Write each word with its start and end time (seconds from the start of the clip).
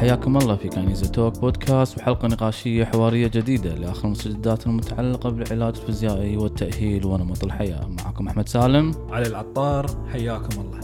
حياكم 0.00 0.36
الله 0.36 0.56
في 0.56 0.68
كنيزة 0.68 1.06
توك 1.08 1.38
بودكاست 1.38 1.98
وحلقة 1.98 2.28
نقاشية 2.28 2.84
حوارية 2.84 3.26
جديدة 3.26 3.74
لآخر 3.74 4.04
المستجدات 4.04 4.66
المتعلقة 4.66 5.30
بالعلاج 5.30 5.76
الفيزيائي 5.76 6.36
والتأهيل 6.36 7.06
ونمط 7.06 7.44
الحياة. 7.44 7.88
معكم 7.88 8.28
أحمد 8.28 8.48
سالم. 8.48 8.94
علي 9.10 9.26
العطار 9.26 9.86
حياكم 10.12 10.60
الله. 10.60 10.80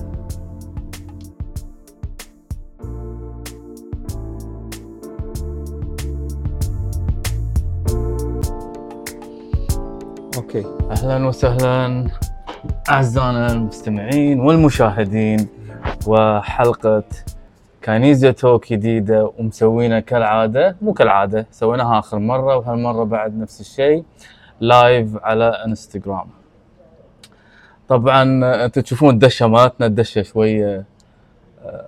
أوكي. 10.37 10.65
أهلا 10.91 11.27
وسهلا. 11.27 12.11
أعزائنا 12.89 13.53
المستمعين 13.53 14.41
والمشاهدين 14.41 15.49
وحلقة 16.07 17.05
Kinesia 17.87 18.31
Talk 18.31 18.73
جديدة 18.73 19.33
ومسوينا 19.39 20.01
كالعادة 20.01 20.77
مو 20.83 20.93
كالعادة 20.93 21.47
سويناها 21.51 21.99
آخر 21.99 22.19
مرة 22.19 22.57
وهالمرة 22.57 23.05
بعد 23.05 23.39
نفس 23.39 23.61
الشيء 23.61 24.05
live 24.61 25.17
على 25.23 25.45
انستغرام 25.45 26.27
طبعا 27.89 28.23
أنتم 28.65 28.81
تشوفون 28.81 29.15
الدشة 29.15 29.47
مالتنا 29.47 29.87
الدشة 29.87 30.23
شوية 30.23 30.85
آه، 31.65 31.85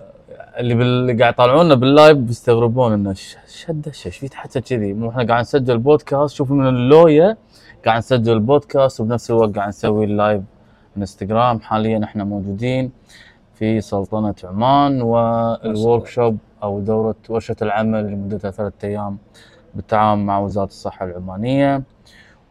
اللي 0.57 0.73
بال... 0.73 1.19
قاعد 1.19 1.33
يطالعونا 1.33 1.75
بال 1.75 1.89
live 1.89 2.17
بيستغربون 2.17 2.93
إنه 2.93 3.13
ش 3.13 3.35
الدشة؟ 3.69 4.07
إيش 4.07 4.17
في 4.17 4.27
تحت 4.27 4.57
كذي؟ 4.57 4.93
مو 4.93 5.09
إحنا 5.09 5.23
قاعد 5.23 5.41
نسجل 5.41 5.77
بودكاست 5.77 6.35
شوفوا 6.35 6.55
من 6.55 6.67
اللوية 6.67 7.37
قاعد 7.85 7.97
نسجل 7.97 8.33
البودكاست 8.33 9.01
وبنفس 9.01 9.31
الوقت 9.31 9.55
قاعد 9.55 9.67
نسوي 9.67 10.05
ال 10.05 10.12
live 10.12 10.41
انستغرام 10.97 11.59
حاليا 11.59 12.03
إحنا 12.03 12.23
موجودين. 12.23 12.91
في 13.59 13.81
سلطنة 13.81 14.35
عمان 14.43 15.01
وال 15.01 16.07
workshop 16.07 16.37
أو 16.63 16.79
دورة 16.79 17.15
ورشة 17.29 17.55
العمل 17.61 18.07
لمدتها 18.07 18.51
ثلاثة 18.51 18.87
أيام 18.87 19.17
بالتعاون 19.75 20.25
مع 20.25 20.39
وزارة 20.39 20.65
الصحة 20.65 21.05
العمانية. 21.05 21.83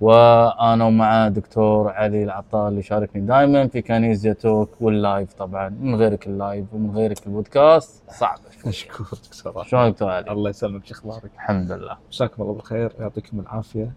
وأنا 0.01 0.84
ومع 0.84 1.29
دكتور 1.29 1.89
علي 1.89 2.25
العطار 2.25 2.69
اللي 2.69 2.81
يشاركني 2.81 3.27
دائما 3.27 3.67
في 3.67 3.83
Kinesia 3.83 4.33
Talk 4.33 4.70
وال 4.81 4.98
live 4.98 5.33
طبعا 5.33 5.69
من 5.69 5.95
غيرك 5.95 6.27
ال 6.27 6.36
live 6.36 6.75
ومن 6.75 6.91
غيرك 6.97 7.27
البودكاست. 7.27 8.03
صعب 8.11 8.39
مشكور 8.67 9.06
دكتور 9.33 9.64
شلون 9.64 9.91
دكتور 9.91 10.11
علي؟ 10.11 10.31
الله 10.31 10.51
يسلمك 10.51 10.86
شو 10.86 10.95
أخبارك؟ 10.95 11.31
الحمد 11.34 11.73
لله. 11.73 11.97
مساكم 12.11 12.42
الله 12.42 12.55
بالخير 12.55 12.92
يعطيكم 13.01 13.41
العافية. 13.41 13.92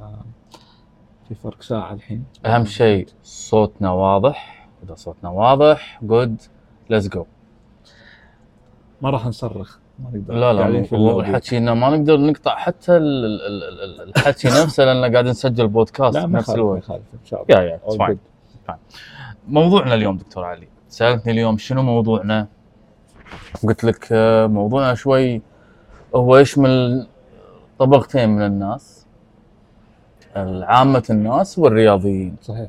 آه، 0.00 0.24
في 1.28 1.34
فرق 1.34 1.62
ساعة 1.62 1.92
الحين. 1.92 2.24
أهم 2.46 2.64
شيء 2.64 3.08
صوتنا 3.22 3.90
واضح. 3.90 4.55
إذا 4.86 4.94
صوتنا 4.94 5.30
واضح 5.30 6.00
good 6.02 6.42
let's 6.90 7.08
go 7.08 7.24
ما 9.02 9.10
راح 9.10 9.26
نصرخ 9.26 9.78
ما 9.98 10.10
نقدر. 10.10 10.34
لا 10.34 10.52
لا 10.52 10.86
هو 10.94 11.22
حكينا 11.22 11.74
ما 11.74 11.96
نقدر 11.96 12.16
نقطع 12.16 12.56
حتى 12.56 12.96
الحكي 12.96 14.48
نفسه 14.48 14.84
لأن 14.84 15.12
قاعد 15.12 15.26
نسجل 15.26 15.68
بودكاست 15.68 16.16
لا 16.16 16.26
نفس 16.26 16.50
الوقت. 16.50 16.90
إن 16.90 17.00
شاء 17.24 17.42
الله. 17.42 17.62
يا 17.62 17.62
يا 17.62 17.96
fine 17.98 18.18
موضوعنا 19.48 19.94
اليوم 19.94 20.16
دكتور 20.16 20.44
علي. 20.44 20.68
سألتني 20.88 21.32
اليوم 21.32 21.58
شنو 21.58 21.82
موضوعنا؟ 21.82 22.46
قلت 23.62 23.84
لك 23.84 24.08
آه، 24.12 24.46
موضوعنا 24.46 24.94
شوي 24.94 25.42
هو 26.14 26.36
يشمل 26.36 27.06
طبقتين 27.78 28.28
من 28.28 28.42
الناس؟ 28.42 29.06
عامة 30.36 31.04
الناس 31.10 31.58
والرياضيين. 31.58 32.36
صحيح. 32.42 32.68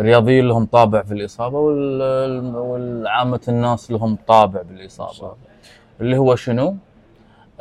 الرياضيين 0.00 0.48
لهم 0.48 0.64
طابع 0.64 1.02
في 1.02 1.14
الإصابة 1.14 1.58
والعامة 1.58 3.40
الناس 3.48 3.90
لهم 3.90 4.18
طابع 4.26 4.62
بالإصابة. 4.62 5.32
اللي 6.00 6.16
هو 6.18 6.36
شنو؟ 6.36 6.76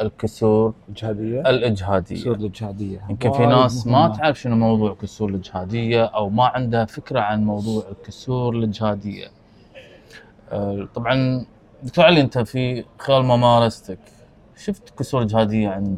الكسور 0.01 0.73
الاجهاديه 0.89 1.41
الإجهادية. 1.41 2.15
الكسور 2.15 2.35
الإجهادية. 2.35 3.01
يمكن 3.09 3.31
في 3.31 3.45
ناس 3.45 3.87
ما 3.87 4.07
تعرف 4.07 4.39
شنو 4.39 4.55
موضوع 4.55 4.91
الكسور 4.91 5.29
الإجهادية 5.29 6.03
أو 6.05 6.29
ما 6.29 6.43
عندها 6.45 6.85
فكرة 6.85 7.19
عن 7.19 7.45
موضوع 7.45 7.83
الكسور 7.91 8.55
الإجهادية. 8.55 9.27
آه، 10.51 10.87
طبعا 10.95 11.45
دكتور 11.83 12.05
علي 12.05 12.21
أنت 12.21 12.37
في 12.37 12.85
خلال 12.99 13.23
ممارستك 13.23 13.99
شفت 14.57 14.99
كسور 14.99 15.21
إجهادية 15.21 15.69
عند 15.69 15.97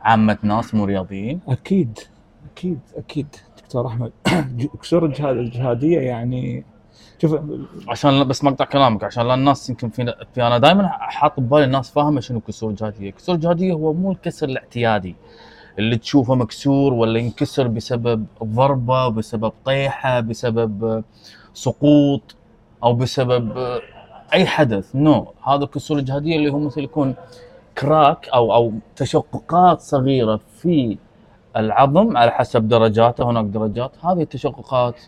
عامة 0.00 0.38
ناس 0.42 0.74
مو 0.74 0.84
رياضيين؟ 0.84 1.40
أكيد. 1.48 1.98
أكيد. 2.52 2.80
أكيد. 2.96 3.26
دكتور 3.72 3.86
أحمد. 3.86 4.12
كسور 4.82 5.04
الجهادية 5.30 6.00
يعني 6.00 6.64
شوف 7.22 7.40
عشان 7.88 8.24
بس 8.24 8.44
مقطع 8.44 8.64
كلامك 8.64 9.04
عشان 9.04 9.28
لا 9.28 9.34
الناس 9.34 9.70
يمكن 9.70 9.88
في, 9.88 10.14
في 10.34 10.42
أنا 10.42 10.58
دائما 10.58 10.88
حاط 10.88 11.40
ببالي 11.40 11.64
الناس 11.64 11.90
فاهمة 11.90 12.20
شنو 12.20 12.40
كسور 12.40 12.70
الجهادية، 12.70 13.10
كسور 13.10 13.34
الجهادية 13.34 13.72
هو 13.72 13.92
مو 13.92 14.12
الكسر 14.12 14.48
الاعتيادي. 14.48 15.16
اللي 15.78 15.96
تشوفه 15.96 16.34
مكسور 16.34 16.92
ولا 16.92 17.18
ينكسر 17.18 17.68
بسبب 17.68 18.26
ضربة 18.44 19.08
بسبب 19.08 19.52
طيحة 19.64 20.20
بسبب 20.20 21.04
سقوط 21.54 22.36
أو 22.84 22.94
بسبب 22.94 23.52
أي 24.32 24.46
حدث. 24.46 24.96
نو 24.96 25.24
no. 25.24 25.48
هذا 25.48 25.64
الكسور 25.64 25.98
الجهادية 25.98 26.36
اللي 26.36 26.52
هو 26.52 26.58
مثل 26.58 26.80
يكون 26.80 27.14
كراك 27.78 28.28
أو 28.28 28.54
أو 28.54 28.72
تشققات 28.96 29.80
صغيرة 29.80 30.40
في 30.58 30.98
العظم 31.56 32.16
على 32.16 32.30
حسب 32.30 32.68
درجاته 32.68 33.30
هناك 33.30 33.44
درجات. 33.44 33.92
هذه 34.04 34.22
التشققات 34.22 35.00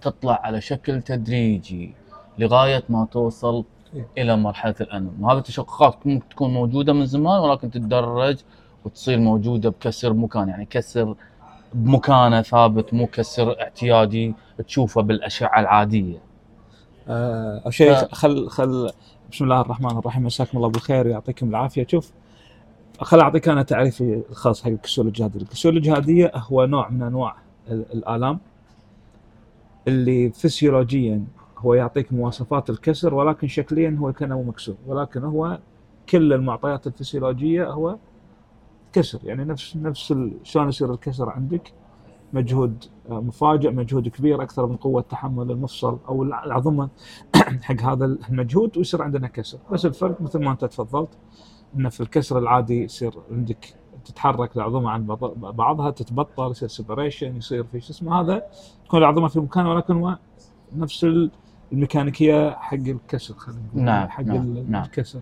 تطلع 0.00 0.40
على 0.42 0.60
شكل 0.60 1.02
تدريجي 1.02 1.94
لغاية 2.38 2.82
ما 2.88 3.06
توصل 3.12 3.64
إلى 4.18 4.36
مرحلة 4.36 4.74
الانم 4.80 5.12
وهذه 5.20 5.38
التشققات 5.38 6.06
ممكن 6.06 6.28
تكون 6.28 6.54
موجودة 6.54 6.92
من 6.92 7.06
زمان 7.06 7.40
ولكن 7.40 7.70
تتدرج 7.70 8.36
وتصير 8.84 9.18
موجودة 9.18 9.70
بكسر 9.70 10.12
مكان 10.12 10.48
يعني 10.48 10.64
كسر 10.64 11.14
بمكانة 11.74 12.42
ثابت 12.42 12.94
مو 12.94 13.06
كسر 13.06 13.60
اعتيادي 13.60 14.34
تشوفه 14.68 15.02
بالأشعة 15.02 15.60
العادية. 15.60 16.18
أه 17.08 17.70
شيء 17.70 17.94
خل 17.94 18.48
خل 18.48 18.90
بسم 19.32 19.44
الله 19.44 19.60
الرحمن 19.60 19.98
الرحيم 19.98 20.24
مساكم 20.24 20.58
الله 20.58 20.68
بالخير 20.68 21.06
ويعطيكم 21.06 21.48
العافية. 21.48 21.86
شوف 21.86 22.12
خل 23.00 23.20
أعطيك 23.20 23.48
أنا 23.48 23.62
تعريفي 23.62 24.22
الخاص 24.30 24.62
حق 24.62 24.70
الكسور 24.70 25.06
الجهاديه، 25.06 25.40
الكسور 25.40 25.72
الجهادية 25.72 26.32
هو 26.34 26.66
نوع 26.66 26.88
من 26.88 27.02
أنواع 27.02 27.36
الآلام 27.70 28.38
اللي 29.88 30.30
فسيولوجيا 30.30 31.24
هو 31.58 31.74
يعطيك 31.74 32.12
مواصفات 32.12 32.70
الكسر 32.70 33.14
ولكن 33.14 33.48
شكليا 33.48 33.96
هو 34.00 34.12
كانه 34.12 34.42
مكسور. 34.42 34.76
ولكن 34.86 35.24
هو 35.24 35.58
كل 36.08 36.32
المعطيات 36.32 36.86
الفسيولوجية 36.86 37.70
هو 37.70 37.96
كسر. 38.92 39.18
يعني 39.24 39.44
نفس 39.44 39.76
نفس 39.76 40.14
شلون 40.42 40.68
يصير 40.68 40.94
الكسر 40.94 41.30
عندك؟ 41.30 41.72
مجهود 42.32 42.84
آه، 43.10 43.20
مفاجئ 43.20 43.70
مجهود 43.70 44.08
كبير 44.08 44.42
أكثر 44.42 44.66
من 44.66 44.76
قوة 44.76 45.02
تحمل 45.02 45.50
المفصل 45.50 45.98
أو 46.08 46.22
العظمة 46.22 46.88
حق 47.62 47.80
هذا 47.80 48.04
المجهود 48.04 48.78
ويصير 48.78 49.02
عندنا 49.02 49.28
كسر. 49.28 49.58
بس 49.72 49.86
الفرق 49.86 50.20
مثل 50.20 50.38
ما 50.38 50.52
أنت 50.52 50.64
تفضلت 50.64 51.10
إنه 51.76 51.88
في 51.88 52.00
الكسر 52.00 52.38
العادي 52.38 52.84
يصير 52.84 53.12
عندك 53.30 53.74
تتحرك 54.04 54.56
العظمة 54.56 54.90
عن 54.90 55.06
بعضها 55.36 55.90
تتبطل 55.90 56.50
يصير 56.50 56.68
سيبريشن 56.68 57.36
يصير 57.36 57.64
في 57.64 57.80
شو 57.80 57.90
اسمه 57.90 58.20
هذا 58.20 58.42
تكون 58.84 59.00
العظمة 59.00 59.28
في 59.28 59.40
مكانها 59.40 59.74
ولكن 59.74 60.16
نفس 60.76 61.06
الميكانيكية 61.72 62.50
حق 62.50 62.74
الكسر 62.74 63.34
خلينا 63.34 63.60
نقول 63.66 63.82
نعم 63.82 64.08
حق 64.08 64.22
نعم, 64.22 64.58
نعم. 64.68 64.84
الكسر 64.84 65.20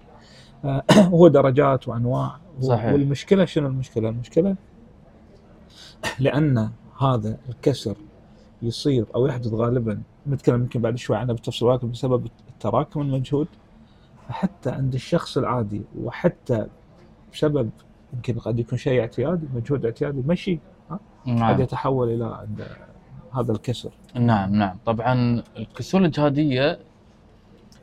آه، 0.65 0.85
هو 1.15 1.29
درجات 1.29 1.89
وأنواع 1.89 2.37
صحيح 2.61 2.93
والمشكلة 2.93 3.45
شنو 3.45 3.67
المشكلة؟ 3.67 4.09
المشكلة 4.09 4.57
لأن 6.21 6.71
هذا 7.01 7.39
الكسر 7.49 7.97
يصير 8.63 9.07
أو 9.15 9.27
يحدث 9.27 9.53
غالبا 9.53 10.03
نتكلم 10.29 10.61
يمكن 10.61 10.81
بعد 10.81 10.97
شوي 10.99 11.17
عنه 11.17 11.33
بالتفصيل 11.33 11.69
ولكن 11.69 11.91
بسبب 11.91 12.27
تراكم 12.61 13.01
المجهود 13.01 13.49
حتى 14.31 14.71
عند 14.71 14.95
الشخص 14.95 15.39
العادي 15.39 15.83
وحتى 16.03 16.67
بسبب 17.33 17.71
يمكن 18.15 18.39
قد 18.39 18.59
يكون 18.59 18.79
شيء 18.79 19.01
اعتيادي 19.01 19.47
مجهود 19.55 19.85
اعتيادي 19.85 20.23
مشي 20.27 20.59
نعم. 21.27 21.53
قد 21.53 21.61
يتحول 21.61 22.09
إلى 22.09 22.47
هذا 23.33 23.53
الكسر. 23.53 23.91
نعم 24.15 24.55
نعم. 24.55 24.77
طبعا 24.87 25.43
الكسور 25.57 26.05
الجهاديه 26.05 26.79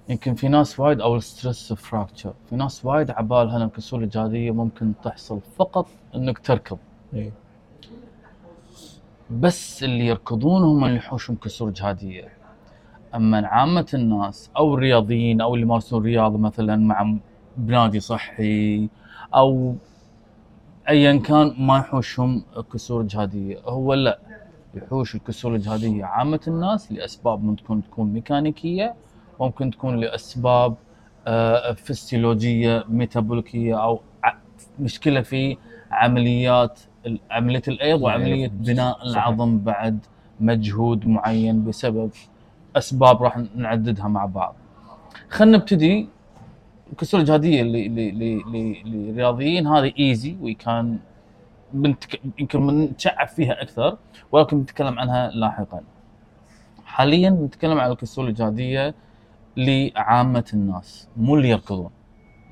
يمكن 0.09 0.35
في 0.35 0.47
ناس 0.47 0.79
وايد 0.79 1.01
أو 1.01 1.15
ال 1.15 1.23
stress 1.23 1.73
fracture 1.73 2.33
في 2.49 2.55
ناس 2.55 2.85
وايد 2.85 3.11
عبالها 3.11 3.57
ان 3.57 3.61
الكسور 3.61 4.03
الجهاديه 4.03 4.51
ممكن 4.51 4.93
تحصل 5.03 5.39
فقط 5.57 5.87
إنك 6.15 6.39
تركض. 6.39 6.77
إيه؟ 7.13 7.31
بس 9.31 9.83
اللي 9.83 10.05
يركضون 10.05 10.63
هم 10.63 10.85
اللي 10.85 10.97
يحوشون 10.97 11.35
كسور 11.35 11.69
جهاديه 11.69 12.40
أما 13.15 13.47
عامة 13.47 13.85
الناس 13.93 14.51
أو 14.57 14.73
الرياضيين 14.73 15.41
أو 15.41 15.53
اللي 15.55 15.65
يمارسون 15.65 16.03
رياضة 16.03 16.37
مثلا 16.37 16.75
مع 16.75 17.15
بنادي 17.57 17.99
صحي 17.99 18.89
أو 19.35 19.75
ايا 20.89 21.17
كان 21.17 21.55
ما 21.57 21.77
يحوشهم 21.77 22.43
كسور 22.73 23.03
جهادية 23.03 23.59
هو 23.65 23.93
لا 23.93 24.19
يحوش 24.75 25.15
الكسور 25.15 25.55
الجهادية 25.55 26.05
عامة 26.05 26.39
الناس 26.47 26.91
لأسباب 26.91 27.43
ممكن 27.43 27.83
تكون 27.83 28.13
ميكانيكية 28.13 28.95
ممكن 29.39 29.71
تكون 29.71 29.95
لأسباب 29.99 30.75
آه، 31.27 31.71
فسيولوجية 31.73 32.85
ميتابوليكية 32.89 33.83
أو 33.83 34.01
مشكلة 34.79 35.21
في 35.21 35.57
عمليات 35.91 36.79
عملية 37.31 37.61
الأيض 37.67 38.01
وعملية 38.01 38.47
بناء. 38.47 39.03
العظم 39.05 39.57
بعد 39.59 40.05
مجهود 40.39 41.07
معين 41.07 41.65
بسبب 41.65 42.11
أسباب 42.75 43.23
راح 43.23 43.41
نعددها 43.55 44.07
مع 44.07 44.25
بعض. 44.25 44.55
خلينا 45.29 45.57
نبتدي 45.57 46.07
الكسور 46.91 47.19
الجهاديه 47.19 47.61
اللي 47.61 47.85
اللي 47.85 48.09
اللي 48.09 48.83
للرياضيين 48.85 49.67
هذه 49.67 49.93
ايزي 49.99 50.37
وي 50.41 50.53
كان 50.53 50.99
بنتك... 51.73 52.21
يمكن 52.39 52.67
بنتشعب 52.67 53.27
فيها 53.27 53.61
أكثر 53.61 53.97
ولكن 54.31 54.59
بنتكلم 54.59 54.99
عنها 54.99 55.29
لاحقا. 55.29 55.81
حاليا 56.85 57.29
بنتكلم 57.29 57.79
عن 57.79 57.91
الكسور 57.91 58.27
الجهاديه 58.27 58.95
لعامة 59.57 60.45
الناس 60.53 61.07
مو 61.17 61.35
اللي 61.35 61.49
يركضون. 61.49 61.89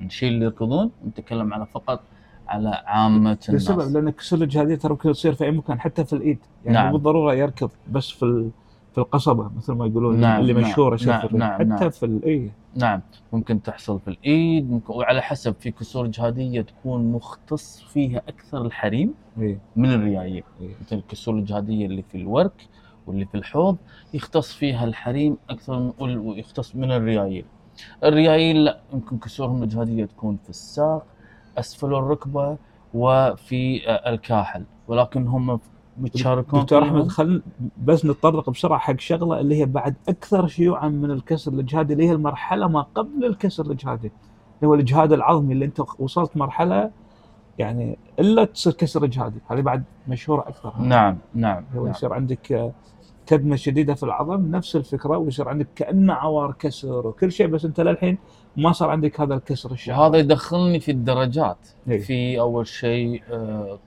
نشيل 0.02 0.32
اللي 0.32 0.44
يركضون 0.44 0.90
ونتكلم 1.04 1.54
على 1.54 1.66
فقط 1.66 2.00
على 2.48 2.82
عامة 2.86 3.18
الناس. 3.48 3.50
لسبب 3.50 3.92
لأن 3.96 4.08
الكسور 4.08 4.42
الجهاديه 4.42 4.74
ترى 4.74 4.90
ممكن 4.92 5.12
تصير 5.12 5.32
في 5.34 5.44
أي 5.44 5.50
مكان 5.50 5.80
حتى 5.80 6.04
في 6.04 6.12
الإيد 6.12 6.38
يعني 6.64 6.76
نعم. 6.78 6.86
مو 6.86 6.92
بالضرورة 6.92 7.34
يركض 7.34 7.70
بس 7.90 8.10
في 8.10 8.22
ال- 8.22 8.50
في 8.92 8.98
القصبة 8.98 9.50
مثل 9.56 9.72
ما 9.72 9.86
يقولون 9.86 10.20
نعم، 10.20 10.40
اللي 10.40 10.52
نعم، 10.52 10.62
مشهورة 10.62 10.98
نعم، 11.06 11.28
في. 11.28 11.36
نعم، 11.36 11.52
حتى 11.54 11.64
نعم. 11.64 11.90
في 11.90 12.06
ال- 12.06 12.24
اي 12.24 12.50
نعم 12.76 13.00
ممكن 13.32 13.62
تحصل 13.62 14.00
في 14.00 14.08
الإيد 14.08 14.70
ممكن 14.70 14.94
وعلى 14.94 15.22
حسب 15.22 15.54
في 15.60 15.70
كسور 15.70 16.06
جهادية 16.06 16.60
تكون 16.60 17.12
مختص 17.12 17.80
فيها 17.82 18.22
أكثر 18.28 18.62
الحريم 18.66 19.14
اي 19.38 19.58
من 19.76 19.92
الريايل 19.94 20.42
إيه. 20.60 20.74
مثل 20.80 20.96
الكسور 20.96 21.34
الجهادية 21.34 21.86
اللي 21.86 22.02
في 22.02 22.14
الورك 22.18 22.68
واللي 23.06 23.24
في 23.26 23.34
الحوض 23.34 23.76
يختص 24.14 24.52
فيها 24.52 24.84
الحريم 24.84 25.36
أكثر 25.50 25.92
من 26.00 26.16
ويختص 26.18 26.76
من 26.76 26.92
الريايل 26.92 27.44
الريايل 28.04 28.64
لا 28.64 28.80
يمكن 28.92 29.18
كسورهم 29.18 29.62
الجهادية 29.62 30.04
تكون 30.04 30.38
في 30.44 30.50
الساق 30.50 31.06
أسفل 31.58 31.94
الركبة 31.94 32.56
وفي 32.94 33.88
آه، 33.88 34.10
الكاحل 34.10 34.64
ولكن 34.88 35.26
هم 35.26 35.60
متشاركون 35.98 36.60
دكتور. 36.60 36.82
أحمد 36.82 37.08
خلينا 37.08 37.42
بس 37.84 38.04
نتطرق 38.04 38.50
بسرعة 38.50 38.78
حق 38.78 39.00
شغلة 39.00 39.40
اللي 39.40 39.60
هي 39.60 39.66
بعد 39.66 39.94
أكثر 40.08 40.46
شيوعا 40.46 40.88
من 40.88 41.10
الكسر 41.10 41.52
الإجهادي 41.52 41.92
اللي 41.92 42.08
هي 42.08 42.12
المرحلة 42.12 42.68
ما 42.68 42.86
قبل 42.94 43.24
الكسر 43.24 43.66
الإجهادي 43.66 44.12
اللي 44.56 44.68
هو 44.68 44.74
الإجهاد 44.74 45.12
العظمي 45.12 45.52
اللي 45.52 45.64
أنت 45.64 45.82
وصلت 45.98 46.36
مرحلة 46.36 46.90
يعني 47.58 47.98
إلا 48.18 48.44
تصير 48.44 48.72
كسر 48.72 49.04
إجهادي 49.04 49.40
هذه 49.50 49.60
بعد 49.60 49.84
مشهورة 50.08 50.48
أكثر 50.48 50.72
نعم 50.80 51.18
نعم, 51.34 51.64
هو 51.74 51.82
نعم. 51.82 51.90
يصير 51.90 52.12
عندك 52.12 52.52
آه، 52.52 52.72
كدمة 53.26 53.56
شديدة 53.56 53.94
في 53.94 54.02
العظم 54.02 54.50
نفس 54.50 54.76
الفكرة 54.76 55.18
ويصير 55.18 55.48
عندك 55.48 55.66
كأنه 55.76 56.12
عوار 56.12 56.52
كسر 56.58 57.06
وكل 57.06 57.32
شيء 57.32 57.46
بس 57.46 57.64
أنت 57.64 57.80
للحين 57.80 58.18
ما 58.56 58.72
صار 58.72 58.90
عندك 58.90 59.20
هذا 59.20 59.34
الكسر 59.34 59.72
الشهوي 59.72 59.98
وهذا 59.98 60.16
يدخلني 60.18 60.80
في 60.80 60.90
الدرجات 60.90 61.68
إيه. 61.88 62.00
في 62.00 62.40
أول 62.40 62.66
شيء 62.66 63.22
آه، 63.30 63.34
آه، 63.34 63.78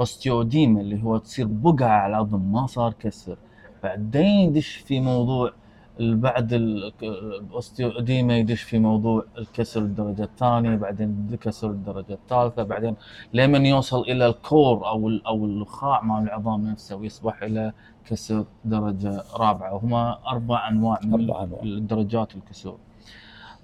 osteoedema 0.00 0.80
اللي 0.80 1.02
هو 1.02 1.18
تصير 1.18 1.46
بقعة 1.46 1.88
على 1.88 2.10
العظم 2.10 2.52
ما 2.52 2.66
صار 2.66 2.92
كسر. 2.92 3.36
بعدين 3.82 4.24
يدش 4.26 4.76
في 4.76 5.00
موضوع 5.00 5.52
بعد 6.00 6.52
ال- 6.52 6.92
ال 7.02 7.14
osteoedema 7.14 8.38
يدش 8.38 8.62
في 8.62 8.78
موضوع 8.78 9.24
الكسر 9.38 9.80
الدرجة 9.80 10.22
الثانية 10.22 10.76
بعدين 10.76 11.36
كسر 11.40 11.70
الدرجة 11.70 12.12
الثالثة 12.12 12.62
بعدين 12.62 12.96
لمن 13.32 13.66
يوصل 13.66 14.00
إلى 14.00 14.26
الكور 14.26 14.86
أو 14.88 15.08
أو 15.26 15.44
النخاع 15.44 16.02
مال 16.04 16.22
العظام 16.22 16.66
نفسه 16.66 16.96
ويصبح 16.96 17.42
إلى 17.42 17.72
كسر 18.06 18.44
درجة 18.64 19.22
رابعة. 19.36 19.74
وهما 19.74 20.18
أربع 20.28 20.68
أنواع 20.68 21.00
من 21.04 21.12
أربع 21.30 21.42
أنواع. 21.44 21.62
الدرجات 21.62 22.34
الكسور. 22.34 22.78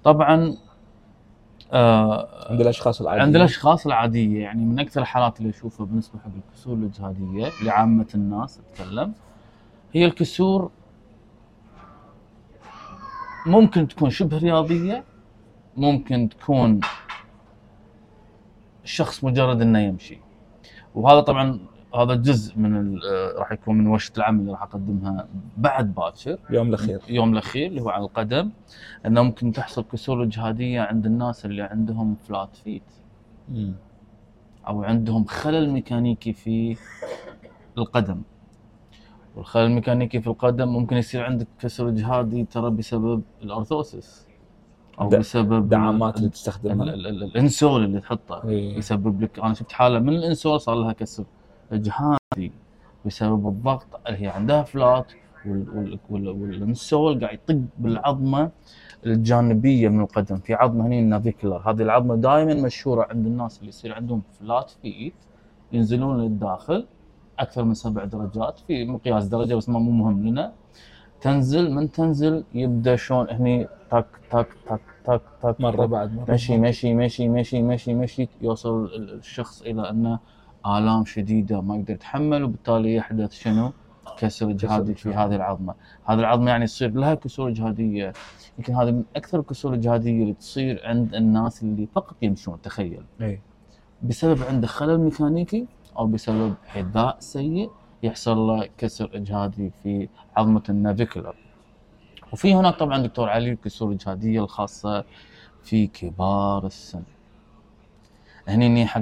طبعا 0.03 0.57
آه 1.73 2.51
عند 2.51 2.61
الأشخاص 2.61 3.01
العاديين. 3.01 3.25
عند 3.25 3.35
الأشخاص 3.35 3.85
العادية 3.85 4.41
يعني 4.43 4.65
من 4.65 4.79
أكثر 4.79 5.01
الحالات 5.01 5.39
اللي 5.39 5.49
أشوفها 5.49 5.85
بالنسبة 5.85 6.19
حق 6.19 6.29
الكسور 6.47 6.73
الاجهاديه 6.73 7.49
لعامة 7.63 8.07
الناس 8.15 8.59
أتكلم 8.59 9.13
هي 9.93 10.05
الكسور 10.05 10.71
ممكن 13.45 13.87
تكون 13.87 14.09
شبه 14.09 14.37
رياضية 14.37 15.03
ممكن 15.77 16.29
تكون 16.29 16.79
الشخص 18.83 19.23
مجرد 19.23 19.61
إنه 19.61 19.79
يمشي. 19.79 20.17
وهذا 20.95 21.19
طبعا 21.19 21.59
هذا 21.95 22.15
جزء 22.15 22.57
من 22.57 22.99
آه، 23.03 23.33
راح 23.37 23.51
يكون 23.51 23.77
من 23.77 23.87
ورشة 23.87 24.11
العمل 24.17 24.39
اللي 24.39 24.51
راح 24.51 24.63
أقدمها 24.63 25.27
بعد 25.57 25.93
باكر 25.93 26.37
يوم 26.49 26.67
الأخير. 26.69 26.99
يوم 27.09 27.33
الأخير 27.33 27.67
اللي 27.67 27.81
هو 27.81 27.89
على 27.89 28.03
القدم. 28.03 28.49
إنه 29.05 29.21
ممكن 29.21 29.51
تحصل 29.51 29.83
كسور 29.91 30.23
إجهادية 30.23 30.81
عند 30.81 31.05
الناس 31.05 31.45
اللي 31.45 31.61
عندهم 31.61 32.15
flat 32.27 32.55
feet. 32.55 32.83
أو 34.67 34.83
عندهم 34.83 35.25
خلل 35.25 35.69
ميكانيكي 35.69 36.33
في 36.33 36.77
القدم. 37.77 38.21
والخلل 39.35 39.65
الميكانيكي 39.65 40.21
في 40.21 40.27
القدم 40.27 40.67
ممكن 40.67 40.97
يصير 40.97 41.23
عندك 41.23 41.47
كسر 41.59 41.89
إجهادي 41.89 42.43
ترى 42.43 42.69
بسبب 42.69 43.21
ال 43.41 43.51
orthosis 43.51 44.27
أو 45.01 45.09
بسبب 45.09 45.69
دعامات 45.69 46.15
اللي 46.17 46.27
ال- 46.27 46.31
تستخدمها. 46.31 46.83
ال- 46.93 47.07
ال- 47.07 47.23
ال 47.23 47.32
insole 47.32 47.83
اللي 47.83 47.99
تحطه 47.99 48.47
إيه. 48.49 48.77
يسبب 48.77 49.21
لك. 49.21 49.39
أنا 49.39 49.53
شفت 49.53 49.71
حالة 49.71 49.99
من 49.99 50.09
ال 50.09 50.16
insole 50.16 50.61
صار 50.61 50.75
لها 50.75 50.93
كسر. 50.93 51.23
اجهادي 51.71 52.51
بسبب 53.05 53.47
الضغط 53.47 53.85
اللي 54.07 54.21
هي 54.23 54.27
عندها 54.27 54.63
flat 54.63 55.11
وال- 55.45 55.69
وال- 55.75 55.99
وال- 56.09 56.29
وال 56.29 56.53
insole 56.53 57.25
قاعد 57.25 57.39
يطق 57.49 57.61
بالعظمة 57.79 58.51
الجانبية 59.05 59.89
من 59.89 60.01
القدم. 60.01 60.37
في 60.37 60.53
عظمة 60.53 60.85
هني 60.87 60.99
ال 60.99 61.06
navicular 61.06 61.69
هذه 61.71 61.81
العظمة 61.81 62.15
دائما 62.15 62.53
مشهورة 62.53 63.07
عند 63.09 63.25
الناس 63.25 63.59
اللي 63.59 63.69
يصير 63.69 63.93
عندهم 63.93 64.21
فلات 64.39 64.71
فيت 64.81 65.13
ينزلون 65.71 66.21
للداخل 66.21 66.85
أكثر 67.39 67.63
من 67.63 67.73
سبع 67.73 68.03
درجات 68.03 68.59
في 68.67 68.85
مقياس 68.85 69.25
درجة 69.27 69.55
بس 69.55 69.69
ما 69.69 69.79
مو 69.79 69.91
مهم 69.91 70.27
لنا. 70.27 70.53
تنزل 71.21 71.71
من 71.71 71.91
تنزل؟ 71.91 72.43
يبدأ 72.53 72.95
شلون؟ 72.95 73.29
هني 73.29 73.67
تك 73.91 74.05
تك 74.31 74.47
تك 74.69 74.81
تك 75.05 75.21
تك 75.43 75.61
مرة 75.61 75.85
بعد 75.85 76.13
مرة. 76.15 76.31
مشي 76.33 76.57
مشي 76.57 76.93
مشي 76.93 77.29
مشي 77.29 77.61
مشي 77.61 77.93
مشي 77.93 78.27
يوصل 78.41 78.85
ال- 78.85 79.13
الشخص 79.13 79.61
إلى 79.61 79.89
إنه 79.89 80.19
آلام 80.65 81.05
شديدة 81.05 81.61
ما 81.61 81.75
يقدر 81.75 81.93
يتحمل 81.93 82.43
وبالتالي 82.43 82.95
يحدث 82.95 83.33
شنو؟ 83.33 83.73
كسر 84.17 84.49
اجهادي 84.49 84.93
في. 84.93 85.09
هذه 85.13 85.35
العظمة، 85.35 85.73
هذه 86.05 86.19
العظمة 86.19 86.51
يعني 86.51 86.63
يصير 86.63 86.91
لها 86.91 87.13
كسور 87.15 87.49
اجهاديه 87.49 88.13
يمكن 88.57 88.75
هذه 88.75 88.91
من 88.91 89.03
أكثر 89.15 89.39
الكسور 89.39 89.73
الاجهاديه 89.73 90.21
اللي 90.21 90.33
تصير 90.33 90.81
عند 90.83 91.15
الناس 91.15 91.63
اللي 91.63 91.87
فقط 91.95 92.15
يمشون 92.21 92.61
تخيل 92.61 93.03
إي 93.21 93.41
بسبب 94.03 94.43
عنده 94.43 94.67
خلل 94.67 94.99
ميكانيكي 94.99 95.65
أو 95.97 96.07
بسبب 96.07 96.53
حذاء 96.65 97.17
سيء 97.19 97.71
يحصل 98.03 98.37
له 98.37 98.69
كسر 98.77 99.09
اجهادي 99.13 99.71
في 99.83 100.09
عظمة 100.37 100.63
ال 100.69 100.75
navicular. 100.75 101.35
وفي 102.33 102.53
هناك 102.53 102.75
طبعا 102.75 102.97
دكتور 102.97 103.29
علي 103.29 103.51
الكسور 103.51 103.89
الاجهاديه 103.89 104.43
الخاصة 104.43 105.05
في 105.63 105.87
كبار 105.87 106.65
السن. 106.65 107.03
هني 108.47 108.85
حق 108.85 109.01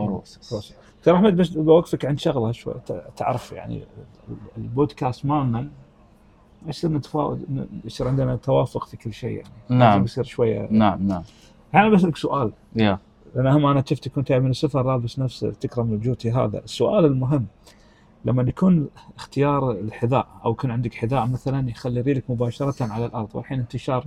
ال 0.00 0.05
osteoporosis. 0.05 0.74
ترى 1.02 1.16
أحمد 1.16 1.36
بس 1.36 1.48
بوقفك 1.48 2.04
عن 2.04 2.16
شغلة 2.16 2.52
شوي. 2.52 2.74
تعرف 3.16 3.52
يعني 3.52 3.84
البودكاست 4.58 5.26
مالنا 5.26 5.68
يصير 6.66 6.90
نتفاوض 6.90 7.40
يصير 7.84 8.08
عندنا 8.08 8.36
توافق 8.36 8.86
في 8.86 8.96
كل 8.96 9.12
شيء 9.12 9.36
يعني. 9.36 9.48
نعم. 9.68 10.04
يصير 10.04 10.24
شوية. 10.24 10.68
نعم 10.70 11.08
نعم. 11.08 11.22
أنا 11.74 11.88
بسالك 11.88 12.16
سؤال. 12.16 12.52
يا. 12.76 12.98
لأن 13.34 13.46
هم 13.46 13.66
أنا 13.66 13.84
شفتك 13.86 14.12
كنت 14.12 14.32
من 14.32 14.50
السفر 14.50 14.82
لابس 14.82 15.18
نفس 15.18 15.40
تكرم 15.40 15.92
الجوتي 15.92 16.30
هذا. 16.30 16.58
السؤال 16.58 17.04
المهم 17.04 17.46
لما 18.24 18.42
يكون 18.42 18.88
اختيار 19.16 19.70
الحذاء 19.70 20.26
أو 20.44 20.52
يكون 20.52 20.70
عندك 20.70 20.94
حذاء 20.94 21.26
مثلا 21.26 21.70
يخلي 21.70 22.00
رجلك 22.00 22.30
مباشرة 22.30 22.84
على 22.92 23.06
الأرض. 23.06 23.28
والحين 23.34 23.60
انتشار 23.60 24.04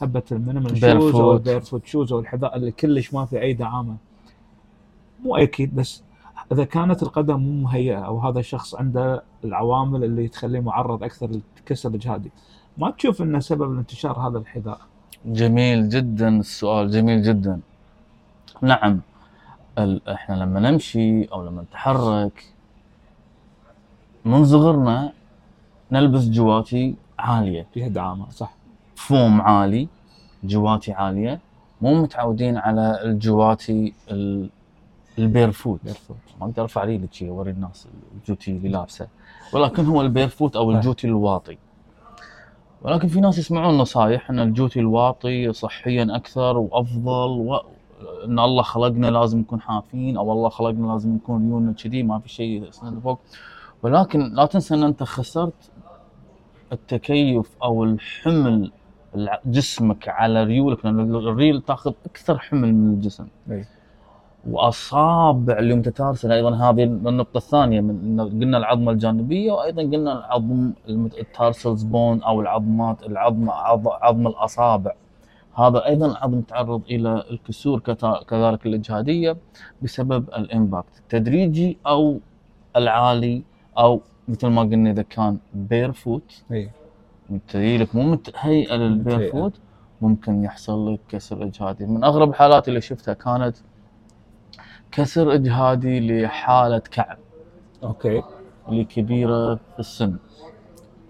هبة 0.00 0.22
ال 0.32 0.38
minimal 0.38 0.78
shoes 0.78 1.14
أو. 1.14 1.32
ال 1.32 1.38
barefoot 1.38 1.86
shoes 1.86 2.12
أو 2.12 2.18
الحذاء 2.18 2.56
اللي 2.56 2.70
كلش 2.70 3.14
ما 3.14 3.24
في 3.24 3.40
أي 3.40 3.52
دعامة. 3.52 3.96
مو 5.22 5.36
أكيد 5.36 5.74
بس 5.74 6.02
إذا 6.52 6.64
كانت 6.64 7.02
القدم 7.02 7.40
مو 7.40 7.62
مهيئة 7.62 7.98
أو 7.98 8.18
هذا 8.18 8.38
الشخص 8.38 8.74
عنده 8.74 9.22
العوامل 9.44 10.04
اللي 10.04 10.28
تخليه 10.28 10.60
معرض 10.60 11.02
أكثر 11.04 11.30
للكسر 11.58 11.88
الاجهادي 11.88 12.30
ما 12.78 12.90
تشوف 12.90 13.22
إنه 13.22 13.38
سبب 13.40 13.74
لانتشار 13.74 14.18
هذا 14.28 14.38
الحذاء؟ 14.38 14.80
جميل 15.26 15.88
جدا 15.88 16.28
السؤال 16.40 16.90
جميل 16.90 17.22
جدا. 17.22 17.60
نعم 18.62 19.00
ال- 19.78 20.08
إحنا 20.08 20.34
لما 20.34 20.60
نمشي 20.60 21.24
أو 21.24 21.46
لما 21.46 21.62
نتحرك 21.62 22.44
من 24.24 24.44
صغرنا 24.44 25.12
نلبس 25.92 26.28
جواتي 26.28 26.94
عالية. 27.18 27.66
فيها 27.74 27.88
دعامة 27.88 28.30
صح. 28.30 28.52
فوم 28.96 29.40
عالي 29.40 29.88
جواتي 30.44 30.92
عالية 30.92 31.40
مو 31.82 32.02
متعودين 32.02 32.56
على 32.56 32.98
الجواتي 33.04 33.92
ال- 34.10 34.50
ال 35.18 35.24
barefoot. 35.24 35.80
barefoot. 35.84 36.16
ما 36.40 36.46
أقدر 36.46 36.62
أرفع 36.62 36.84
ريلي 36.84 37.08
شي 37.12 37.28
أوري 37.28 37.50
الناس 37.50 37.88
الجوتي 38.14 38.50
اللي 38.50 38.68
لابسة. 38.68 39.08
ولكن 39.52 39.84
هو 39.84 40.02
ال 40.02 40.08
barefoot 40.08 40.56
أو 40.56 40.70
الجوتي 40.70 41.06
الواطي. 41.06 41.58
ولكن 42.82 43.08
في 43.08 43.20
ناس 43.20 43.38
يسمعون 43.38 43.78
نصايح 43.78 44.30
إن 44.30 44.38
الجوتي 44.38 44.80
الواطي 44.80 45.52
صحيا 45.52 46.16
أكثر 46.16 46.58
وأفضل 46.58 47.30
و... 47.30 47.60
إن 48.24 48.38
الله 48.38 48.62
خلقنا 48.62 49.06
لازم 49.06 49.38
نكون 49.38 49.60
حافين 49.60 50.16
أو 50.16 50.32
الله 50.32 50.48
خلقنا 50.48 50.92
لازم 50.92 51.14
نكون 51.14 51.48
ريولنا 51.48 51.72
كذي 51.72 52.02
ما 52.02 52.18
في 52.18 52.28
شيء 52.28 52.70
فوق. 53.04 53.18
ولكن 53.82 54.34
لا 54.34 54.46
تنسى 54.46 54.74
إن 54.74 54.82
أنت 54.82 55.02
خسرت 55.02 55.70
التكيف 56.72 57.56
أو 57.62 57.84
الحمل 57.84 58.72
جسمك 59.46 60.08
على 60.08 60.44
ريولك 60.44 60.84
لأن 60.84 61.14
الريل 61.14 61.60
تاخذ 61.60 61.92
أكثر 62.06 62.38
حمل 62.38 62.74
من 62.74 62.94
الجسم. 62.94 63.26
إي. 63.50 63.64
وأصابع 64.50 65.58
اللي 65.58 65.74
metatarsal. 65.74 66.34
أيضا 66.34 66.54
هذه 66.56 66.84
النقطة 66.84 67.36
الثانية 67.38 67.80
من 67.80 68.20
قلنا 68.20 68.58
العظمة 68.58 68.92
الجانبية 68.92 69.52
وأيضا 69.52 69.82
قلنا 69.82 70.18
العظم 70.18 70.72
ال 70.88 71.00
tarsals 71.00 71.82
bone 71.82 72.22
أو 72.22 72.40
العظمات 72.40 73.02
العظم 73.02 73.50
عظ- 73.50 73.88
عظم 74.02 74.26
الأصابع. 74.26 74.92
هذا 75.54 75.86
أيضا 75.86 76.16
عظم 76.18 76.40
تعرض 76.40 76.82
إلى 76.90 77.24
الكسور 77.30 77.78
كذلك 78.28 78.66
الاجهاديه 78.66 79.36
بسبب 79.82 80.28
ال 80.28 80.38
impact 80.38 80.98
التدريجي 80.98 81.78
أو 81.86 82.18
العالي 82.76 83.42
أو 83.78 84.00
مثل 84.28 84.46
ما 84.46 84.62
قلنا 84.62 84.90
إذا 84.90 85.02
كان 85.02 85.38
barefoot 85.54 86.42
اي 86.52 86.70
متهيألك 87.30 87.94
مو 87.96 88.02
متهيئه 88.02 88.74
لل 88.74 89.18
barefoot 89.32 89.52
ممكن 90.00 90.44
يحصل 90.44 90.92
لك 90.92 91.00
كسر 91.08 91.44
اجهادي 91.44 91.86
من 91.86 92.04
أغرب 92.04 92.30
الحالات 92.30 92.68
اللي 92.68 92.80
شفتها 92.80 93.14
كانت 93.14 93.56
كسر 94.92 95.34
إجهادي 95.34 96.22
لحالة 96.22 96.78
كعب. 96.78 97.18
أوكي. 97.84 98.22
اللي 98.68 98.84
كبيره 98.84 99.54
في 99.54 99.78
السن. 99.78 100.16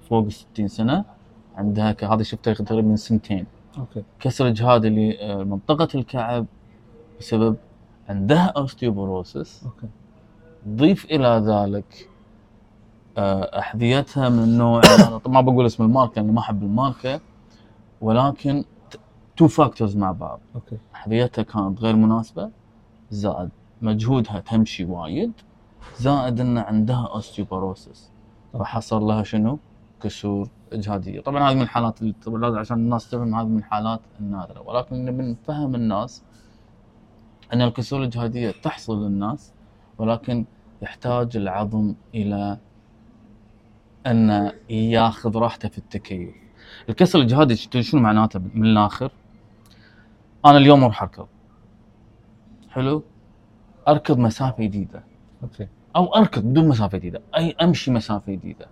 فوق 0.09 0.25
ال 0.25 0.33
60 0.33 0.69
سنة. 0.69 1.05
عندها 1.57 1.93
ك- 1.93 2.05
هذه 2.05 2.23
شفتها 2.23 2.55
تقريبا 2.55 2.89
من 2.89 2.97
سنتين. 2.97 3.47
أوكي. 3.79 4.03
كسر 4.21 4.49
إجهادي 4.49 4.89
لمنطقة 4.89 5.89
الكعب 5.95 6.47
بسبب 7.21 7.57
عندها 8.09 8.45
osteoporosis 8.57 9.65
أوكي. 9.65 9.87
ضيف 10.69 11.05
إلى 11.05 11.43
ذلك 11.47 12.09
آه، 13.19 13.59
أحذيتها 13.59 14.29
من 14.29 14.39
النوع 14.43 14.81
أنا 15.09 15.21
ما 15.27 15.41
بقول 15.41 15.67
اسم 15.67 15.83
الماركة 15.83 16.21
لأني 16.21 16.33
ما 16.33 16.41
أحب 16.41 16.63
الماركة. 16.63 17.21
ولكن 18.01 18.65
two 19.37 19.49
factors 19.49 19.97
مع 19.97 20.13
بعض. 20.13 20.41
أوكي. 20.55 20.77
أحذيتها 20.95 21.43
كانت 21.43 21.81
غير 21.81 21.97
مناسبة 21.97 22.51
زائد 23.11 23.49
مجهودها 23.83 24.41
تمشي 24.41 24.85
وايد 24.85 25.33
زائد 25.99 26.41
إن 26.41 26.59
عندها 26.59 27.09
اوستيوبوروسس 27.15 28.11
فحصل 28.53 29.03
لها 29.03 29.23
شنو؟ 29.23 29.59
كسور 30.03 30.49
إجهادية، 30.73 31.21
طبعا 31.21 31.51
هذه 31.51 31.55
من 31.55 31.63
الحالات 31.63 31.99
طبعا 32.25 32.59
عشان 32.59 32.77
الناس 32.77 33.11
تفهم 33.11 33.35
هذه 33.35 33.47
من 33.47 33.59
الحالات 33.59 34.01
النادرة، 34.21 34.61
ولكن 34.61 35.05
نبي 35.05 35.23
نفهم 35.23 35.75
الناس 35.75 36.23
إن 37.53 37.63
الكسور 37.63 38.01
الاجهاديه 38.01 38.51
تحصل 38.51 39.05
للناس 39.05 39.53
ولكن 39.99 40.45
يحتاج 40.83 41.37
العظم 41.37 41.95
إلى 42.15 42.59
إن 44.07 44.53
ياخذ 44.71 45.37
راحته 45.37 45.69
في 45.69 45.79
التكيف. 45.79 46.35
الكسر 46.89 47.19
الإجهادي 47.19 47.57
شنو 47.57 48.01
معناته 48.01 48.41
من 48.55 48.67
الآخر؟ 48.67 49.13
أنا 50.47 50.57
اليوم 50.57 50.85
أروح 50.85 51.03
أركض. 51.03 51.27
حلو؟ 52.71 53.03
أركض 53.89 54.19
مسافة 54.19 54.65
جديدة. 54.65 55.03
أوكي 55.43 55.69
أو 55.97 56.15
أركض 56.15 56.43
بدون 56.43 56.69
مسافة 56.69 56.99
جديدة 56.99 57.21
أي 57.37 57.57
أمشي 57.63 57.91
مسافة 57.91 58.33
جديدة 58.33 58.67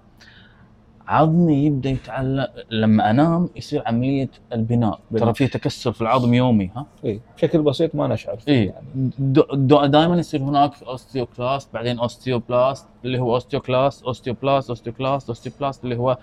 عظمي 1.09 1.67
يبدأ 1.67 1.91
يتعلق 1.91 2.51
لما 2.71 3.11
أنام 3.11 3.49
يصير 3.57 3.83
عملية 3.87 4.31
البناء 4.53 5.01
بناء. 5.11 5.25
ترى 5.25 5.35
في 5.35 5.47
تكسر 5.47 5.93
في 5.93 6.03
العظم 6.03 6.35
يومي 6.35 6.71
ها 6.77 6.87
اي 7.05 7.21
بشكل 7.37 7.63
بسيط 7.63 7.95
ما 7.95 8.07
نشعر 8.07 8.37
فيه 8.37 8.53
اي 8.53 8.65
يعني 8.65 9.89
دائما 9.89 10.17
يصير 10.17 10.43
هناك 10.43 10.83
osteoclast 10.83 11.75
بعدين 11.75 11.99
osteoblast 11.99 12.89
اللي 13.05 13.19
هو 13.19 13.35
osteoclast 13.35 14.05
osteoblast 14.05 14.69
osteoclast 14.69 15.29
osteoblast 15.29 15.85
اللي 15.85 15.97
هو 15.97 16.19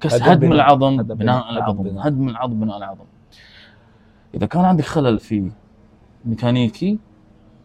كس 0.00 0.22
هدم 0.22 0.40
بناء. 0.40 0.52
العظم 0.54 1.02
بناء 1.02 1.16
بناء. 1.16 1.50
العظم 1.50 1.80
هدم 1.80 1.90
بناء. 1.90 2.08
هدم 2.08 2.28
العظم 2.28 2.60
بناء 2.60 2.76
العظم 2.76 3.04
إذا 4.34 4.46
كان 4.46 4.64
عندك 4.64 4.84
خلل 4.84 5.18
في 5.18 5.50
ميكانيكي 6.24 6.98